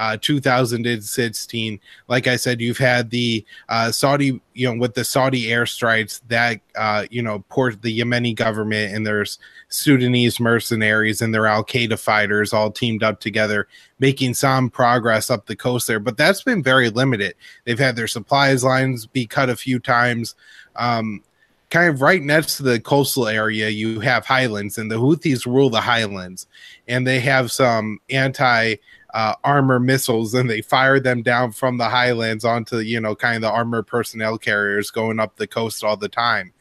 [0.00, 1.78] uh, 2016.
[2.08, 6.62] Like I said, you've had the uh, Saudi, you know, with the Saudi airstrikes that,
[6.74, 11.98] uh, you know, port the Yemeni government and there's Sudanese mercenaries and their Al Qaeda
[11.98, 16.00] fighters all teamed up together, making some progress up the coast there.
[16.00, 17.34] But that's been very limited.
[17.66, 20.34] They've had their supplies lines be cut a few times.
[20.76, 21.22] Um,
[21.68, 25.68] kind of right next to the coastal area, you have highlands, and the Houthis rule
[25.68, 26.46] the highlands,
[26.88, 28.76] and they have some anti
[29.14, 33.37] uh, armor missiles and they fire them down from the highlands onto you know kind
[33.37, 36.53] of the armored personnel carriers going up the coast all the time.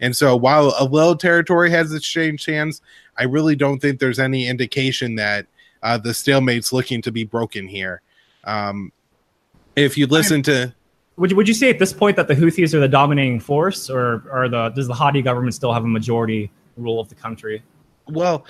[0.00, 2.82] And so while a little territory has exchanged hands
[3.18, 5.46] i really don't think there's any indication that
[5.82, 8.02] uh, the stalemate's looking to be broken here.
[8.44, 8.92] Um,
[9.76, 10.74] if you listen to
[11.16, 13.90] would you, would you say at this point that the houthis are the dominating force
[13.90, 17.62] or, or the does the hadi government still have a majority rule of the country?
[18.08, 18.44] Well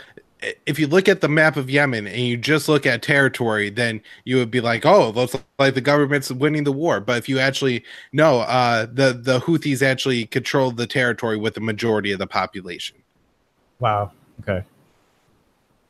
[0.66, 4.00] if you look at the map of Yemen and you just look at territory, then
[4.24, 7.38] you would be like, "Oh, looks like the government's winning the war." But if you
[7.38, 12.26] actually no, uh, the the Houthis actually control the territory with the majority of the
[12.26, 12.96] population.
[13.80, 14.12] Wow.
[14.40, 14.64] Okay.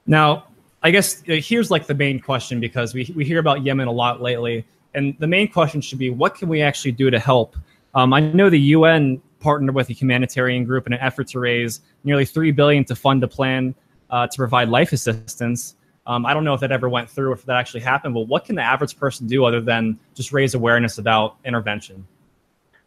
[0.06, 0.46] Now,
[0.82, 3.92] I guess uh, here's like the main question because we we hear about Yemen a
[3.92, 7.56] lot lately, and the main question should be, what can we actually do to help?
[7.94, 11.80] Um, I know the UN partnered with a humanitarian group in an effort to raise
[12.04, 13.74] nearly three billion to fund a plan
[14.10, 15.74] uh, to provide life assistance.
[16.06, 18.44] Um, I don't know if that ever went through, if that actually happened, but what
[18.44, 22.06] can the average person do other than just raise awareness about intervention?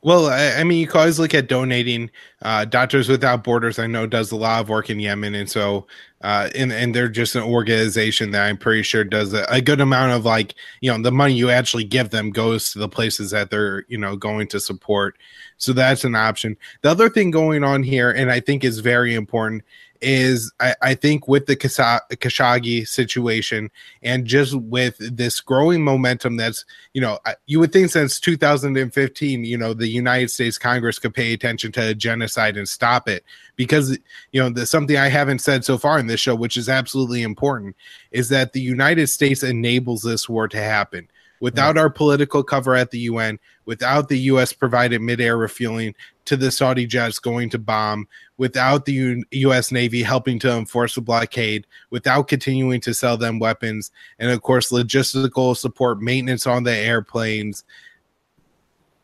[0.04, 2.10] Well, I, I mean, you can always look at donating.
[2.42, 5.86] Uh, Doctors Without Borders, I know, does a lot of work in Yemen, and so,
[6.22, 9.80] uh, and and they're just an organization that I'm pretty sure does a, a good
[9.80, 13.30] amount of like, you know, the money you actually give them goes to the places
[13.30, 15.20] that they're, you know, going to support.
[15.58, 16.58] So that's an option.
[16.82, 19.64] The other thing going on here, and I think is very important,
[20.02, 23.70] is I, I, think with the Khashoggi situation
[24.02, 29.58] and just with this growing momentum that's, you know, you would think since 2015, you
[29.58, 33.24] know, the United States Congress could pay attention to genocide and stop it
[33.56, 33.98] because,
[34.32, 37.22] you know, the, something I haven't said so far in this show, which is absolutely
[37.22, 37.76] important,
[38.12, 41.08] is that the United States enables this war to happen.
[41.42, 46.52] Without our political cover at the UN, without the US provided mid-air refueling to the
[46.52, 51.66] Saudi jets going to bomb, without the U- US Navy helping to enforce the blockade,
[51.90, 57.64] without continuing to sell them weapons, and of course logistical support, maintenance on the airplanes,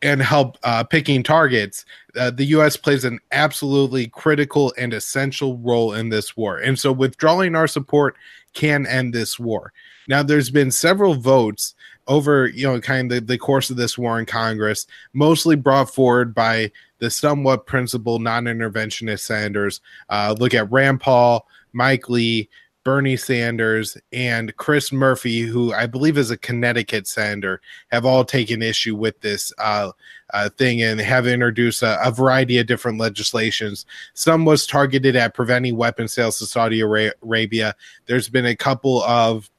[0.00, 1.84] and help uh, picking targets,
[2.16, 2.76] uh, the U.S.
[2.76, 6.58] plays an absolutely critical and essential role in this war.
[6.58, 8.16] And so, withdrawing our support
[8.54, 9.72] can end this war.
[10.08, 11.74] Now, there's been several votes
[12.08, 15.94] over you know kind of the, the course of this war in Congress, mostly brought
[15.94, 19.80] forward by the somewhat principled non-interventionist senators.
[20.08, 22.48] Uh, look at Rand Paul, Mike Lee,
[22.88, 28.62] Bernie Sanders, and Chris Murphy, who I believe is a Connecticut senator, have all taken
[28.62, 29.92] issue with this uh,
[30.32, 33.84] uh, thing and have introduced a, a, variety of different legislations.
[34.14, 37.74] Some was targeted at preventing weapon sales to Saudi Arabia.
[38.06, 39.50] There's been a couple of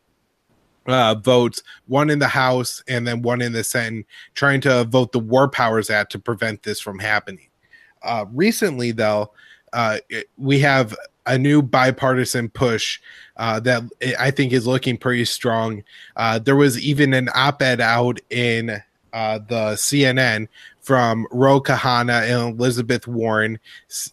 [0.88, 5.12] uh, votes, one in the House and then one in the Senate, trying to vote
[5.12, 7.48] the War Powers Act to prevent this from happening.
[8.02, 9.32] Uh, recently, though,
[9.74, 9.98] uh,
[10.38, 13.00] we have a new bipartisan push
[13.38, 13.84] uh, that
[14.20, 15.84] I think is looking pretty strong.
[16.16, 18.82] Uh, there was even an op ed out in
[19.14, 20.48] uh, the CNN
[20.82, 23.60] from Ro Khanna and Elizabeth Warren,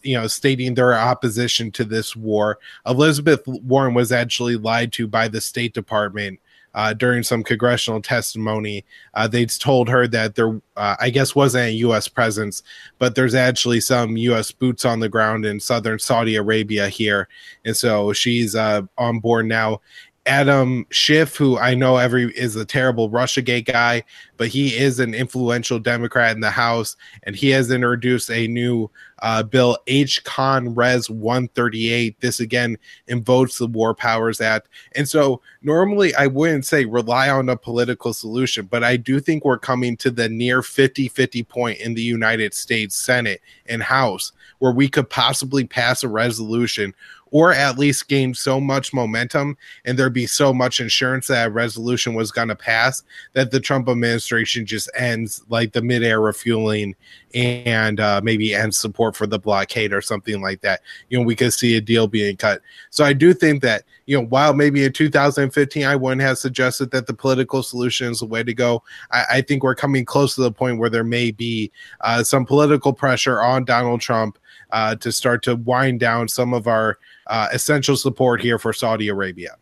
[0.03, 2.59] you know, stating their opposition to this war.
[2.85, 6.39] Elizabeth Warren was actually lied to by the State Department
[6.77, 8.85] uh, during some congressional testimony.
[9.15, 12.07] Uh, they told her that there, uh, I guess, wasn't a U.S.
[12.07, 12.61] presence,
[12.99, 14.51] but there's actually some U.S.
[14.51, 17.27] boots on the ground in southern Saudi Arabia here,
[17.65, 19.81] and so she's uh, on board now.
[20.27, 24.03] Adam Schiff, who I know every is a terrible Russiagate guy,
[24.35, 28.91] but he is an influential Democrat in the House, and he has introduced a new
[29.23, 30.23] uh, bill, H.
[30.25, 32.19] Con Res 138.
[32.19, 37.49] This again invokes the War Powers Act, and so normally I wouldn't say rely on
[37.49, 41.93] a political solution, but I do think we're coming to the near 50-50 point in
[41.93, 46.93] the United States Senate and House where we could possibly pass a resolution
[47.31, 51.49] or at least gain so much momentum and there'd be so much insurance that a
[51.49, 56.95] resolution was going to pass that the Trump administration just ends like the mid-air refueling
[57.33, 60.81] and uh, maybe ends support for the blockade or something like that.
[61.09, 62.61] You know, we could see a deal being cut.
[62.89, 66.91] So I do think that, you know, while maybe in 2015 I wouldn't have suggested
[66.91, 70.35] that the political solution is the way to go, I, I think we're coming close
[70.35, 74.39] to the point where there may be uh, some political pressure on Donald Trump
[74.71, 79.07] uh, to start to wind down some of our uh, essential support here for Saudi
[79.07, 79.55] Arabia.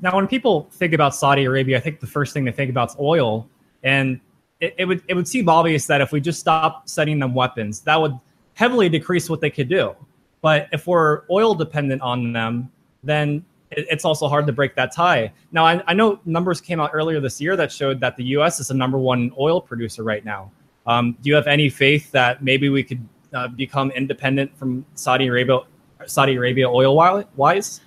[0.00, 2.90] Now, when people think about Saudi Arabia, I think the first thing they think about
[2.90, 3.48] is oil,
[3.84, 4.20] and
[4.60, 7.80] it, it would it would seem obvious that if we just stop sending them weapons,
[7.80, 8.18] that would
[8.54, 9.94] heavily decrease what they could do.
[10.40, 12.70] But if we're oil dependent on them,
[13.04, 15.32] then it's also hard to break that tie.
[15.50, 18.60] Now, I, I, know numbers came out earlier this year that showed that the U.S.
[18.60, 20.50] is the number one oil producer right now.
[20.86, 25.26] Um, do you have any faith that maybe we could uh, become independent from Saudi
[25.26, 25.60] Arabia,
[26.06, 26.94] Saudi Arabia oil
[27.36, 27.80] wise?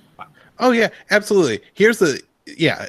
[0.59, 1.61] Oh yeah, absolutely.
[1.73, 2.87] Here's the yeah.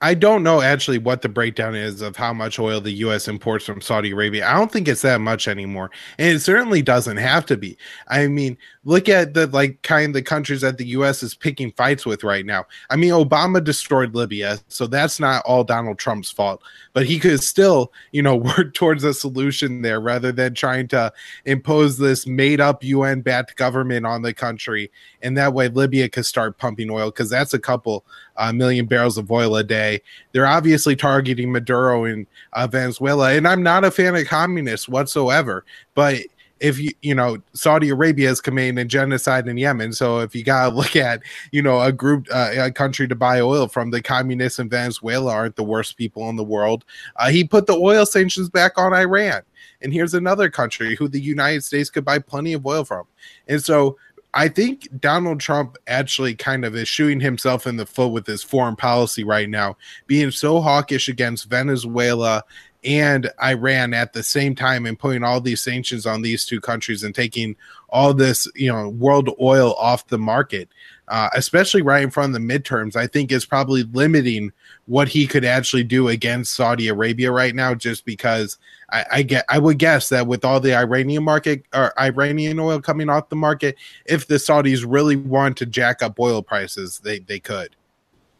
[0.00, 3.26] I, don't know actually what the breakdown is of how much oil the U.S.
[3.26, 4.48] imports from Saudi Arabia.
[4.48, 7.76] I don't think it's that much anymore, and it certainly doesn't have to be.
[8.06, 11.22] I mean, look at the like kind of countries that the U.S.
[11.22, 12.66] is picking fights with right now.
[12.90, 16.62] I mean, Obama destroyed Libya, so that's not all Donald Trump's fault.
[16.92, 21.12] But he could still, you know, work towards a solution there rather than trying to
[21.44, 24.90] impose this made-up UN-backed government on the country,
[25.22, 28.04] and that way Libya could start pumping oil because that's a couple
[28.36, 30.00] uh, million barrels of oil a day.
[30.32, 35.64] They're obviously targeting Maduro in uh, Venezuela, and I'm not a fan of communists whatsoever.
[35.94, 36.22] But
[36.62, 40.74] if you you know Saudi Arabia is committing genocide in Yemen, so if you gotta
[40.74, 41.20] look at
[41.50, 45.32] you know a group uh, a country to buy oil from, the communists in Venezuela
[45.32, 46.84] aren't the worst people in the world.
[47.16, 49.42] Uh, he put the oil sanctions back on Iran,
[49.82, 53.04] and here's another country who the United States could buy plenty of oil from,
[53.48, 53.98] and so
[54.34, 58.42] I think Donald Trump actually kind of is shooting himself in the foot with his
[58.42, 62.42] foreign policy right now, being so hawkish against Venezuela
[62.84, 67.04] and Iran at the same time and putting all these sanctions on these two countries
[67.04, 67.56] and taking
[67.90, 70.68] all this, you know, world oil off the market,
[71.08, 74.52] uh, especially right in front of the midterms, I think is probably limiting
[74.86, 78.58] what he could actually do against Saudi Arabia right now, just because
[78.90, 82.80] I, I get I would guess that with all the Iranian market or Iranian oil
[82.80, 87.20] coming off the market, if the Saudis really want to jack up oil prices, they
[87.20, 87.76] they could.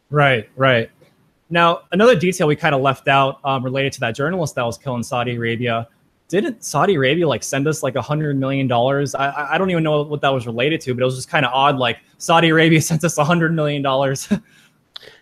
[0.09, 0.91] Right, right.
[1.53, 4.75] Now, another detail we kind of left out um, related to that journalist that was
[4.75, 5.87] killed in Saudi Arabia.
[6.27, 9.13] Didn't Saudi Arabia like send us like a hundred million dollars?
[9.13, 11.45] I I don't even know what that was related to, but it was just kind
[11.45, 11.77] of odd.
[11.77, 14.27] Like Saudi Arabia sent us a hundred million dollars.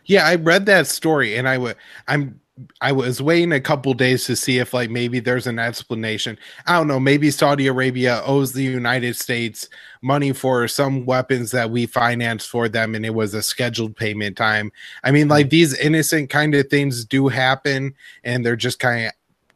[0.06, 1.76] yeah, I read that story, and I would
[2.08, 2.40] I'm
[2.82, 6.38] I was waiting a couple days to see if like maybe there's an explanation.
[6.66, 9.70] I don't know, maybe Saudi Arabia owes the United States
[10.02, 14.38] money for some weapons that we financed for them and it was a scheduled payment
[14.38, 14.72] time.
[15.04, 15.52] I mean like mm-hmm.
[15.52, 17.94] these innocent kind of things do happen
[18.24, 19.12] and they're just kind of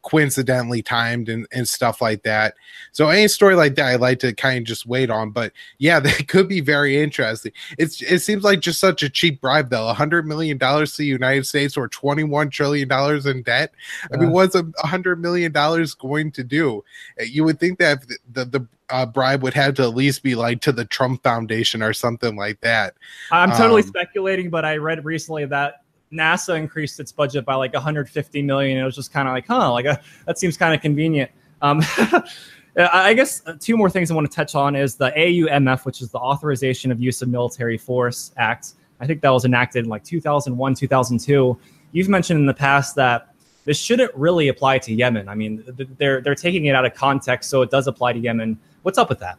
[0.06, 2.53] coincidentally timed and, and stuff like that.
[2.91, 5.32] So any story like that, I like to kind of just wait on.
[5.32, 7.51] But yeah, that could be very interesting.
[7.78, 9.89] It's it seems like just such a cheap bribe though.
[9.89, 13.74] A hundred million dollars to the United States or twenty one trillion dollars in debt.
[14.14, 16.84] I mean, what's a hundred million dollars going to do?
[17.20, 20.36] You would think that the the, the uh, bribe would have to at least be
[20.36, 22.93] like to the Trump Foundation or something like that.
[23.32, 27.74] I'm totally um, speculating, but I read recently that NASA increased its budget by like
[27.74, 28.78] 150 million.
[28.78, 29.97] It was just kind of like, huh, like a, uh,
[30.28, 31.32] that seems kind of convenient.
[31.62, 31.82] Um,
[32.78, 36.01] I guess uh, two more things I want to touch on is the AUMF, which
[36.01, 38.74] is the Authorization of Use of Military Force Act.
[38.99, 41.58] I think that was enacted in like 2001, 2002.
[41.91, 43.34] You've mentioned in the past that
[43.64, 45.28] this shouldn't really apply to Yemen.
[45.28, 45.64] I mean,
[45.97, 48.60] they're they're taking it out of context, so it does apply to Yemen.
[48.84, 49.38] What's up with that?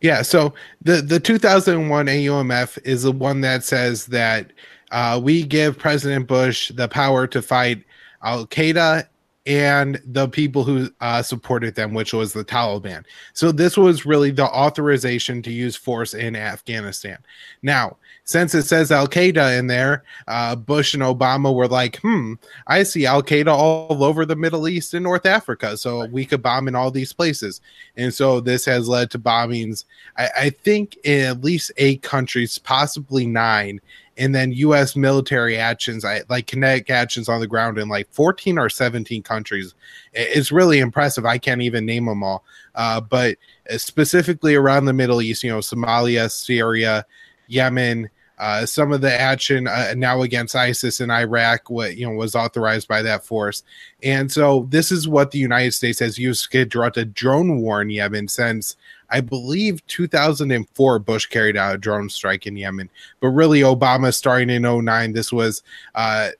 [0.00, 4.52] Yeah, so the the 2001 AUMF is the one that says that
[4.90, 7.84] uh, we give President Bush the power to fight
[8.22, 9.06] Al Qaeda
[9.48, 13.02] and the people who uh, supported them, which was the Taliban.
[13.32, 17.16] So this was really the authorization to use force in Afghanistan.
[17.62, 22.34] Now, since it says Al Qaeda in there, uh, Bush and Obama were like, hmm,
[22.66, 25.78] I see Al Qaeda all over the Middle East and North Africa.
[25.78, 27.62] So we could bomb in all these places.
[27.96, 29.86] And so this has led to bombings,
[30.18, 33.80] I, I think, in at least eight countries, possibly nine
[34.18, 34.96] and then U.S.
[34.96, 39.74] military actions, like kinetic actions on the ground in like 14 or 17 countries.
[40.12, 41.24] It's really impressive.
[41.24, 42.44] I can't even name them all,
[42.74, 43.38] uh, but
[43.76, 47.06] specifically around the Middle East, you know, Somalia, Syria,
[47.46, 48.10] Yemen.
[48.38, 52.34] Uh, some of the action uh, now against ISIS in Iraq, what you know, was
[52.34, 53.62] authorized by that force,
[54.02, 57.82] and so this is what the United States has used to direct a drone war
[57.82, 58.76] in Yemen since
[59.10, 62.90] I believe 2004, Bush carried out a drone strike in Yemen.
[63.20, 65.62] But really, Obama starting in 09, this was
[65.94, 66.30] uh,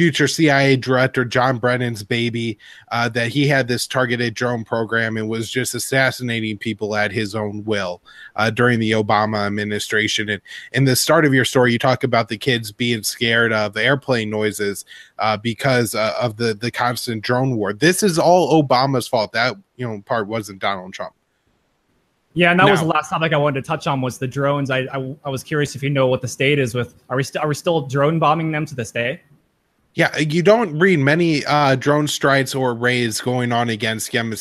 [0.00, 2.56] future CIA director John Brennan's baby,
[2.90, 7.34] uh, that he had this targeted drone program and was just assassinating people at his
[7.34, 8.00] own will
[8.34, 10.30] uh, during the Obama administration.
[10.30, 10.40] And
[10.72, 14.30] in the start of your story, you talk about the kids being scared of airplane
[14.30, 14.86] noises
[15.18, 17.74] uh, because uh, of the the constant drone war.
[17.74, 19.32] This is all Obama's fault.
[19.32, 21.12] That you know part wasn't Donald Trump.
[22.32, 24.28] Yeah, and that now, was the last topic I wanted to touch on was the
[24.28, 24.70] drones.
[24.70, 26.94] I, I, I was curious if you know what the state is with.
[27.10, 29.20] Are we still are we still drone bombing them to this day?
[29.94, 34.38] Yeah, you don't read many uh, drone strikes or raids going on against Yemen.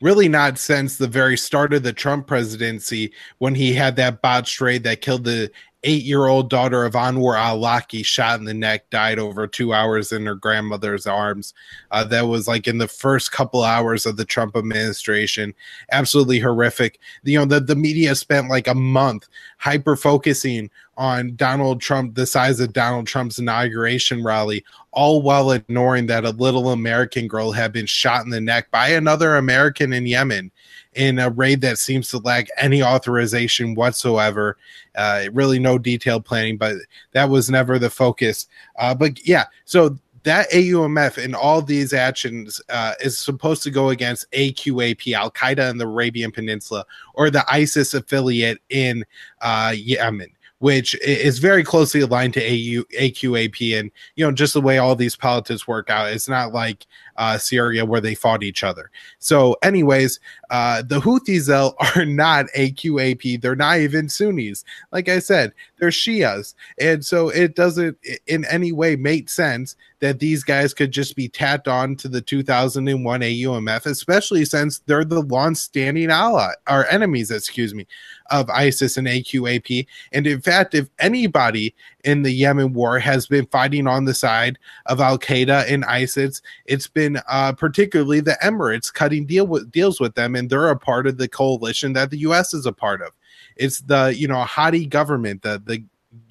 [0.00, 4.60] really not since the very start of the Trump presidency when he had that botched
[4.60, 5.50] raid that killed the
[5.84, 9.72] eight year old daughter of Anwar al Awlaki shot in the neck, died over two
[9.72, 11.54] hours in her grandmother's arms.
[11.90, 15.54] Uh, that was like in the first couple hours of the Trump administration.
[15.90, 17.00] Absolutely horrific.
[17.24, 19.28] You know, the, the media spent like a month
[19.58, 26.06] hyper focusing on Donald Trump, the size of Donald Trump's inauguration rally, all while ignoring
[26.06, 30.06] that a little American girl had been shot in the neck by another American in
[30.06, 30.50] Yemen
[30.94, 34.56] in a raid that seems to lack any authorization whatsoever.
[34.94, 36.76] Uh, really, no detailed planning, but
[37.12, 38.46] that was never the focus.
[38.78, 43.88] Uh, but yeah, so that AUMF and all these actions uh, is supposed to go
[43.88, 46.84] against AQAP, Al Qaeda in the Arabian Peninsula,
[47.14, 49.04] or the ISIS affiliate in
[49.40, 50.28] uh, Yemen
[50.62, 54.94] which is very closely aligned to AU, AQAP and you know just the way all
[54.94, 56.12] these politics work out.
[56.12, 56.86] It's not like
[57.16, 58.90] uh, Syria where they fought each other.
[59.18, 61.48] So, anyways, uh, the Houthis
[61.96, 63.40] are not AQAP.
[63.40, 64.64] They're not even Sunnis.
[64.90, 70.18] Like I said, they're Shias, and so it doesn't in any way make sense that
[70.18, 75.22] these guys could just be tapped on to the 2001 AUMF, especially since they're the
[75.22, 77.86] long-standing ally or enemies, excuse me,
[78.32, 79.86] of ISIS and AQAP.
[80.12, 81.72] And in fact, if anybody
[82.04, 86.42] in the Yemen war has been fighting on the side of Al Qaeda and ISIS,
[86.66, 90.78] it's been uh, particularly the Emirates cutting deal with, deals with them, and they're a
[90.78, 92.54] part of the coalition that the U.S.
[92.54, 93.12] is a part of.
[93.56, 95.84] It's the you know Hadi government, the the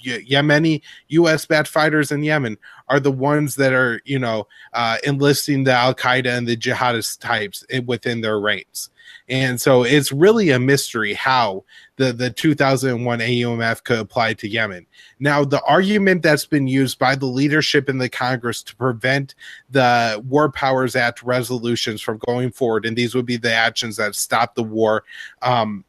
[0.04, 1.46] Yemeni U.S.
[1.46, 2.58] bat fighters in Yemen
[2.88, 7.20] are the ones that are, you know, uh, enlisting the Al Qaeda and the jihadist
[7.20, 8.90] types within their ranks.
[9.32, 11.64] And so it's really a mystery how
[11.96, 14.86] the, the 2001 AUMF could apply to Yemen.
[15.22, 19.36] Now, the argument that's been used by the leadership in the Congress to prevent
[19.70, 24.16] the War Powers Act resolutions from going forward, and these would be the actions that
[24.16, 25.06] stop the war,
[25.42, 25.86] um,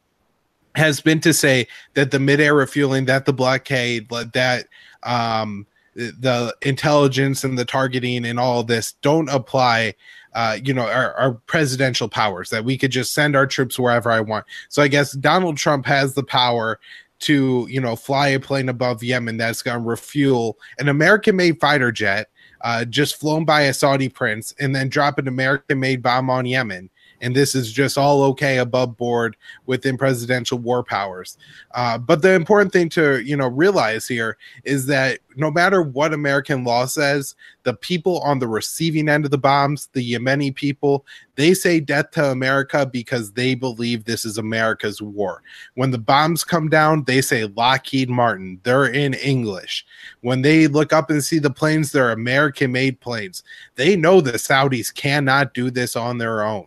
[0.76, 4.68] has been to say that the mid-air refueling, that the blockade, that
[5.02, 9.94] um, the intelligence and the targeting and all this don't apply
[10.34, 14.10] uh, you know, our, our, presidential powers that we could just send our troops wherever
[14.10, 14.46] I want.
[14.68, 16.80] So I guess Donald Trump has the power
[17.20, 21.60] to, you know, fly a plane above Yemen that's going to refuel an American made
[21.60, 22.28] fighter jet
[22.62, 26.46] uh, just flown by a Saudi prince and then drop an American made bomb on
[26.46, 26.90] Yemen
[27.22, 31.38] and this is just all okay above board within presidential war powers.
[31.74, 36.12] Uh, but the important thing to you know realize here is that no matter what
[36.12, 41.06] American law says, the people on the receiving end of the bombs, the Yemeni people,
[41.36, 45.42] they say death to America because they believe this is America's war.
[45.74, 48.60] When the bombs come down, they say Lockheed Martin.
[48.64, 49.86] They're in English.
[50.20, 53.42] When they look up and see the planes, they're American made planes.
[53.76, 56.66] They know the Saudis cannot do this on their own.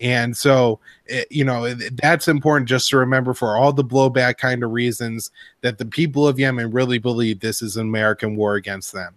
[0.00, 4.64] And so, it, you know, that's important just to remember for all the blowback kind
[4.64, 5.30] of reasons
[5.60, 9.14] that the people of Yemen really believe this is an American war against them.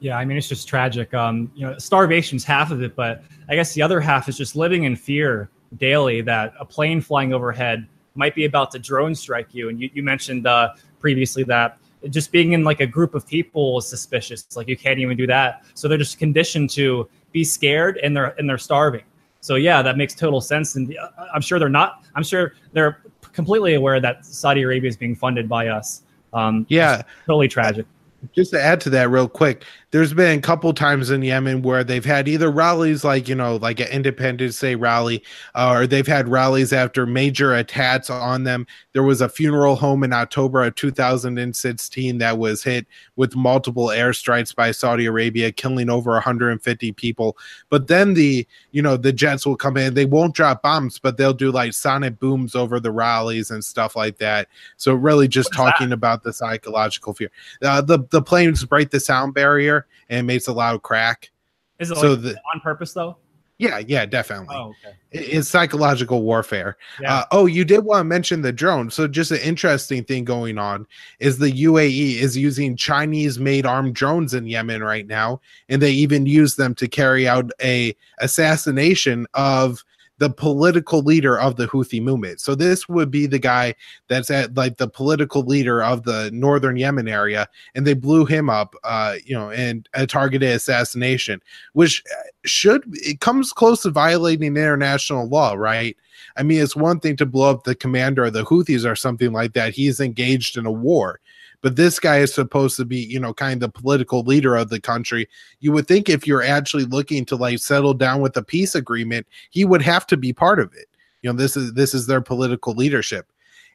[0.00, 1.14] Yeah, I mean, it's just tragic.
[1.14, 4.56] Um, you know, starvation's half of it, but I guess the other half is just
[4.56, 9.54] living in fear daily that a plane flying overhead might be about to drone strike
[9.54, 9.68] you.
[9.68, 13.78] And you, you mentioned uh, previously that just being in like a group of people
[13.78, 14.42] is suspicious.
[14.42, 15.64] It's like you can't even do that.
[15.74, 19.04] So they're just conditioned to be scared and they're and they're starving.
[19.40, 22.04] So yeah, that makes total sense, and uh, I'm sure they're not.
[22.14, 26.02] I'm sure they're completely aware that Saudi Arabia is being funded by us.
[26.32, 27.86] Um, yeah, totally tragic
[28.34, 31.82] just to add to that real quick there's been a couple times in yemen where
[31.82, 35.22] they've had either rallies like you know like an independence day rally
[35.54, 38.66] uh, or they've had rallies after major attacks on them.
[38.92, 44.54] There was a funeral home in october of 2016 that was hit with multiple airstrikes
[44.54, 47.36] by saudi arabia killing over 150 people.
[47.68, 49.94] But then the you know the jets will come in.
[49.94, 53.96] They won't drop bombs but they'll do like sonic booms over the rallies and stuff
[53.96, 54.48] like that.
[54.76, 55.94] So really just talking that?
[55.94, 57.30] about the psychological fear.
[57.62, 61.30] Uh, the the planes break the sound barrier and it makes a loud crack.
[61.78, 63.16] Is it so like the, on purpose though?
[63.60, 64.56] Yeah, yeah, definitely.
[64.56, 64.96] Oh, okay.
[65.10, 66.78] It's psychological warfare.
[66.98, 67.14] Yeah.
[67.14, 68.90] Uh, oh, you did want to mention the drone.
[68.90, 70.86] So, just an interesting thing going on
[71.18, 76.24] is the UAE is using Chinese-made armed drones in Yemen right now, and they even
[76.24, 79.84] use them to carry out a assassination of
[80.20, 82.42] the political leader of the Houthi movement.
[82.42, 83.74] So this would be the guy
[84.08, 88.50] that's at like the political leader of the northern Yemen area, and they blew him
[88.50, 91.40] up, uh, you know, and a targeted assassination,
[91.72, 95.96] which uh, should it comes close to violating international law, right?
[96.36, 99.32] I mean, it's one thing to blow up the commander of the Houthis or something
[99.32, 99.72] like that.
[99.72, 101.18] He's engaged in a war.
[101.62, 104.70] But this guy is supposed to be, you know, kind of the political leader of
[104.70, 105.28] the country.
[105.60, 109.26] You would think if you're actually looking to like settle down with a peace agreement,
[109.50, 110.86] he would have to be part of it.
[111.22, 113.30] You know, this is this is their political leadership.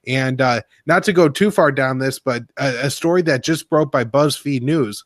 [0.07, 3.69] And uh, not to go too far down this, but a, a story that just
[3.69, 5.03] broke by BuzzFeed News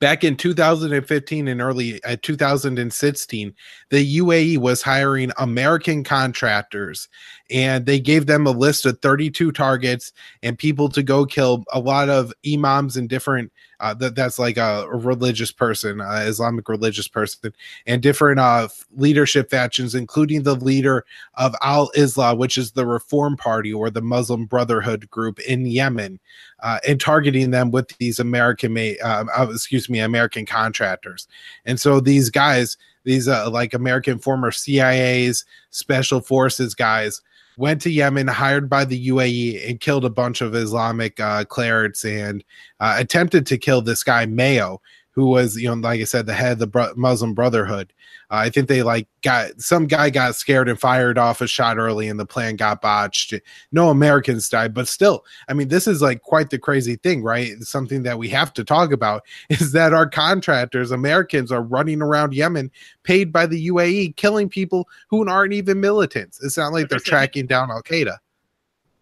[0.00, 3.54] back in 2015 and early uh, 2016
[3.90, 7.08] the uae was hiring american contractors
[7.50, 11.80] and they gave them a list of 32 targets and people to go kill a
[11.80, 17.08] lot of imams and different uh, that, that's like a, a religious person islamic religious
[17.08, 17.52] person
[17.86, 23.72] and different uh, leadership factions including the leader of al-islah which is the reform party
[23.72, 26.18] or the muslim brotherhood group in yemen
[26.60, 31.28] uh, and targeting them with these american uh, uh, excuse me american contractors.
[31.64, 37.22] And so these guys these uh, like American former CIA's special forces guys
[37.58, 42.04] went to Yemen, hired by the UAE, and killed a bunch of Islamic uh, clerics
[42.04, 42.44] and
[42.78, 44.80] uh, attempted to kill this guy Mayo,
[45.18, 47.92] who was, you know, like I said, the head of the Bro- Muslim Brotherhood.
[48.30, 51.76] Uh, I think they like got some guy got scared and fired off a shot
[51.76, 53.34] early, and the plan got botched.
[53.72, 57.48] No Americans died, but still, I mean, this is like quite the crazy thing, right?
[57.48, 62.00] It's something that we have to talk about is that our contractors, Americans, are running
[62.00, 62.70] around Yemen,
[63.02, 66.40] paid by the UAE, killing people who aren't even militants.
[66.44, 68.18] It's not like they're, they're tracking down Al Qaeda.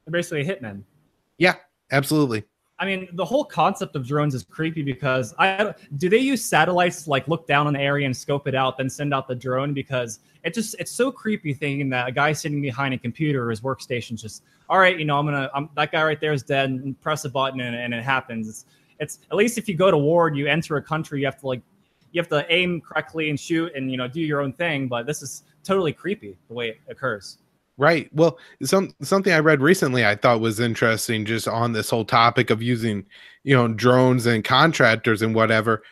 [0.07, 0.83] They're basically hitmen.
[1.37, 1.57] Yeah,
[1.91, 2.45] absolutely.
[2.79, 7.05] I mean, the whole concept of drones is creepy because I do they use satellites
[7.05, 9.35] to like look down on the area and scope it out, then send out the
[9.35, 13.47] drone because it just it's so creepy thinking that a guy sitting behind a computer
[13.47, 16.35] or his workstation just all right, you know, I'm gonna I'm, that guy right there
[16.35, 18.49] is dead and press a button and, and it happens.
[18.49, 18.67] It's,
[18.99, 21.41] it's at least if you go to war and you enter a country, you have
[21.41, 21.63] to like
[22.13, 24.87] you have to aim correctly and shoot and you know do your own thing.
[24.87, 27.39] But this is totally creepy the way it occurs.
[27.79, 28.09] Right.
[28.13, 32.49] Well, some something I read recently I thought was interesting just on this whole topic
[32.49, 33.05] of using,
[33.45, 35.83] you know, drones and contractors and whatever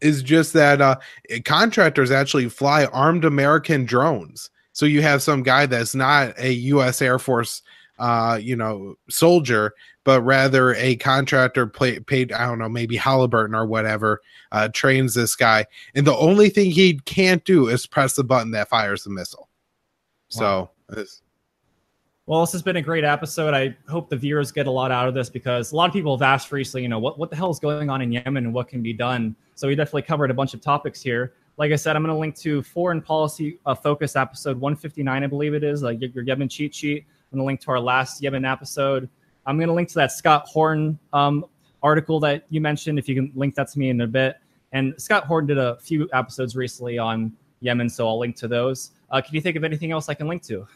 [0.00, 0.96] is just that uh
[1.44, 4.50] contractors actually fly armed American drones.
[4.72, 7.62] So you have some guy that's not a US Air Force
[7.98, 9.74] uh, you know, soldier,
[10.04, 14.20] but rather a contractor play, paid, I don't know, maybe Halliburton or whatever,
[14.52, 15.66] uh, trains this guy.
[15.94, 19.48] And the only thing he can't do is press the button that fires the missile.
[20.34, 20.38] Wow.
[20.38, 20.70] So
[22.26, 23.52] Well, this has been a great episode.
[23.52, 26.16] I hope the viewers get a lot out of this because a lot of people
[26.16, 28.54] have asked recently, you know, what, what the hell is going on in Yemen and
[28.54, 29.36] what can be done.
[29.56, 31.34] So we definitely covered a bunch of topics here.
[31.58, 35.26] Like I said, I'm going to link to foreign policy uh, focus episode 159, I
[35.26, 37.04] believe it is, like your Yemen cheat sheet.
[37.30, 39.06] I'm going to link to our last Yemen episode.
[39.44, 41.44] I'm going to link to that Scott Horton um,
[41.82, 44.36] article that you mentioned, if you can link that to me in a bit.
[44.72, 48.92] And Scott Horton did a few episodes recently on Yemen, so I'll link to those.
[49.10, 50.66] Uh, can you think of anything else I can link to?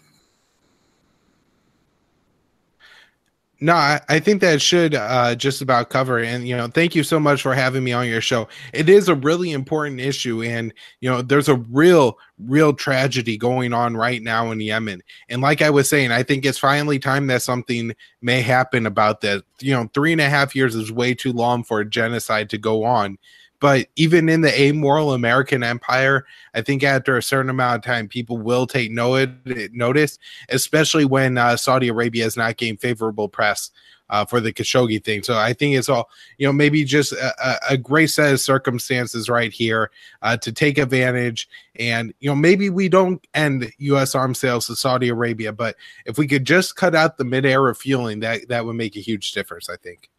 [3.61, 6.20] No, I, I think that should uh, just about cover.
[6.20, 8.46] And you know, thank you so much for having me on your show.
[8.72, 13.72] It is a really important issue, and you know, there's a real, real tragedy going
[13.72, 15.02] on right now in Yemen.
[15.28, 19.22] And like I was saying, I think it's finally time that something may happen about
[19.22, 19.42] that.
[19.59, 22.59] You know, three and a half years is way too long for a genocide to
[22.59, 23.18] go on.
[23.61, 28.09] But even in the amoral American empire, I think after a certain amount of time,
[28.09, 33.70] people will take notice, especially when uh, Saudi Arabia is not getting favorable press
[34.11, 35.22] uh, for the Khashoggi thing.
[35.22, 39.28] So I think it's all, you know, maybe just a, a great set of circumstances
[39.28, 39.90] right here
[40.22, 41.48] uh, to take advantage.
[41.76, 44.14] And, you know, maybe we don't end U.S.
[44.14, 48.20] arms sales to Saudi Arabia, but if we could just cut out the mid-air refueling,
[48.20, 50.11] that, that would make a huge difference, I think.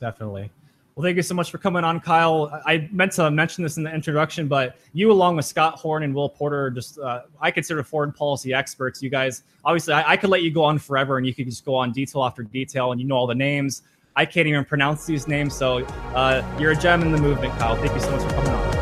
[0.00, 0.50] Definitely.
[0.96, 2.62] Well, thank you so much for coming on, Kyle.
[2.64, 6.14] I meant to mention this in the introduction, but you, along with Scott Horton and
[6.14, 9.02] Will Porter, just uh, I consider foreign policy experts.
[9.02, 11.66] You guys, obviously, I, I, could let you go on forever, and you could just
[11.66, 13.82] go on detail after detail, and you know all the names.
[14.16, 15.84] I can't even pronounce these names, so
[16.14, 17.76] uh, you're a gem in the movement, Kyle.
[17.76, 18.75] Thank you so much for coming on.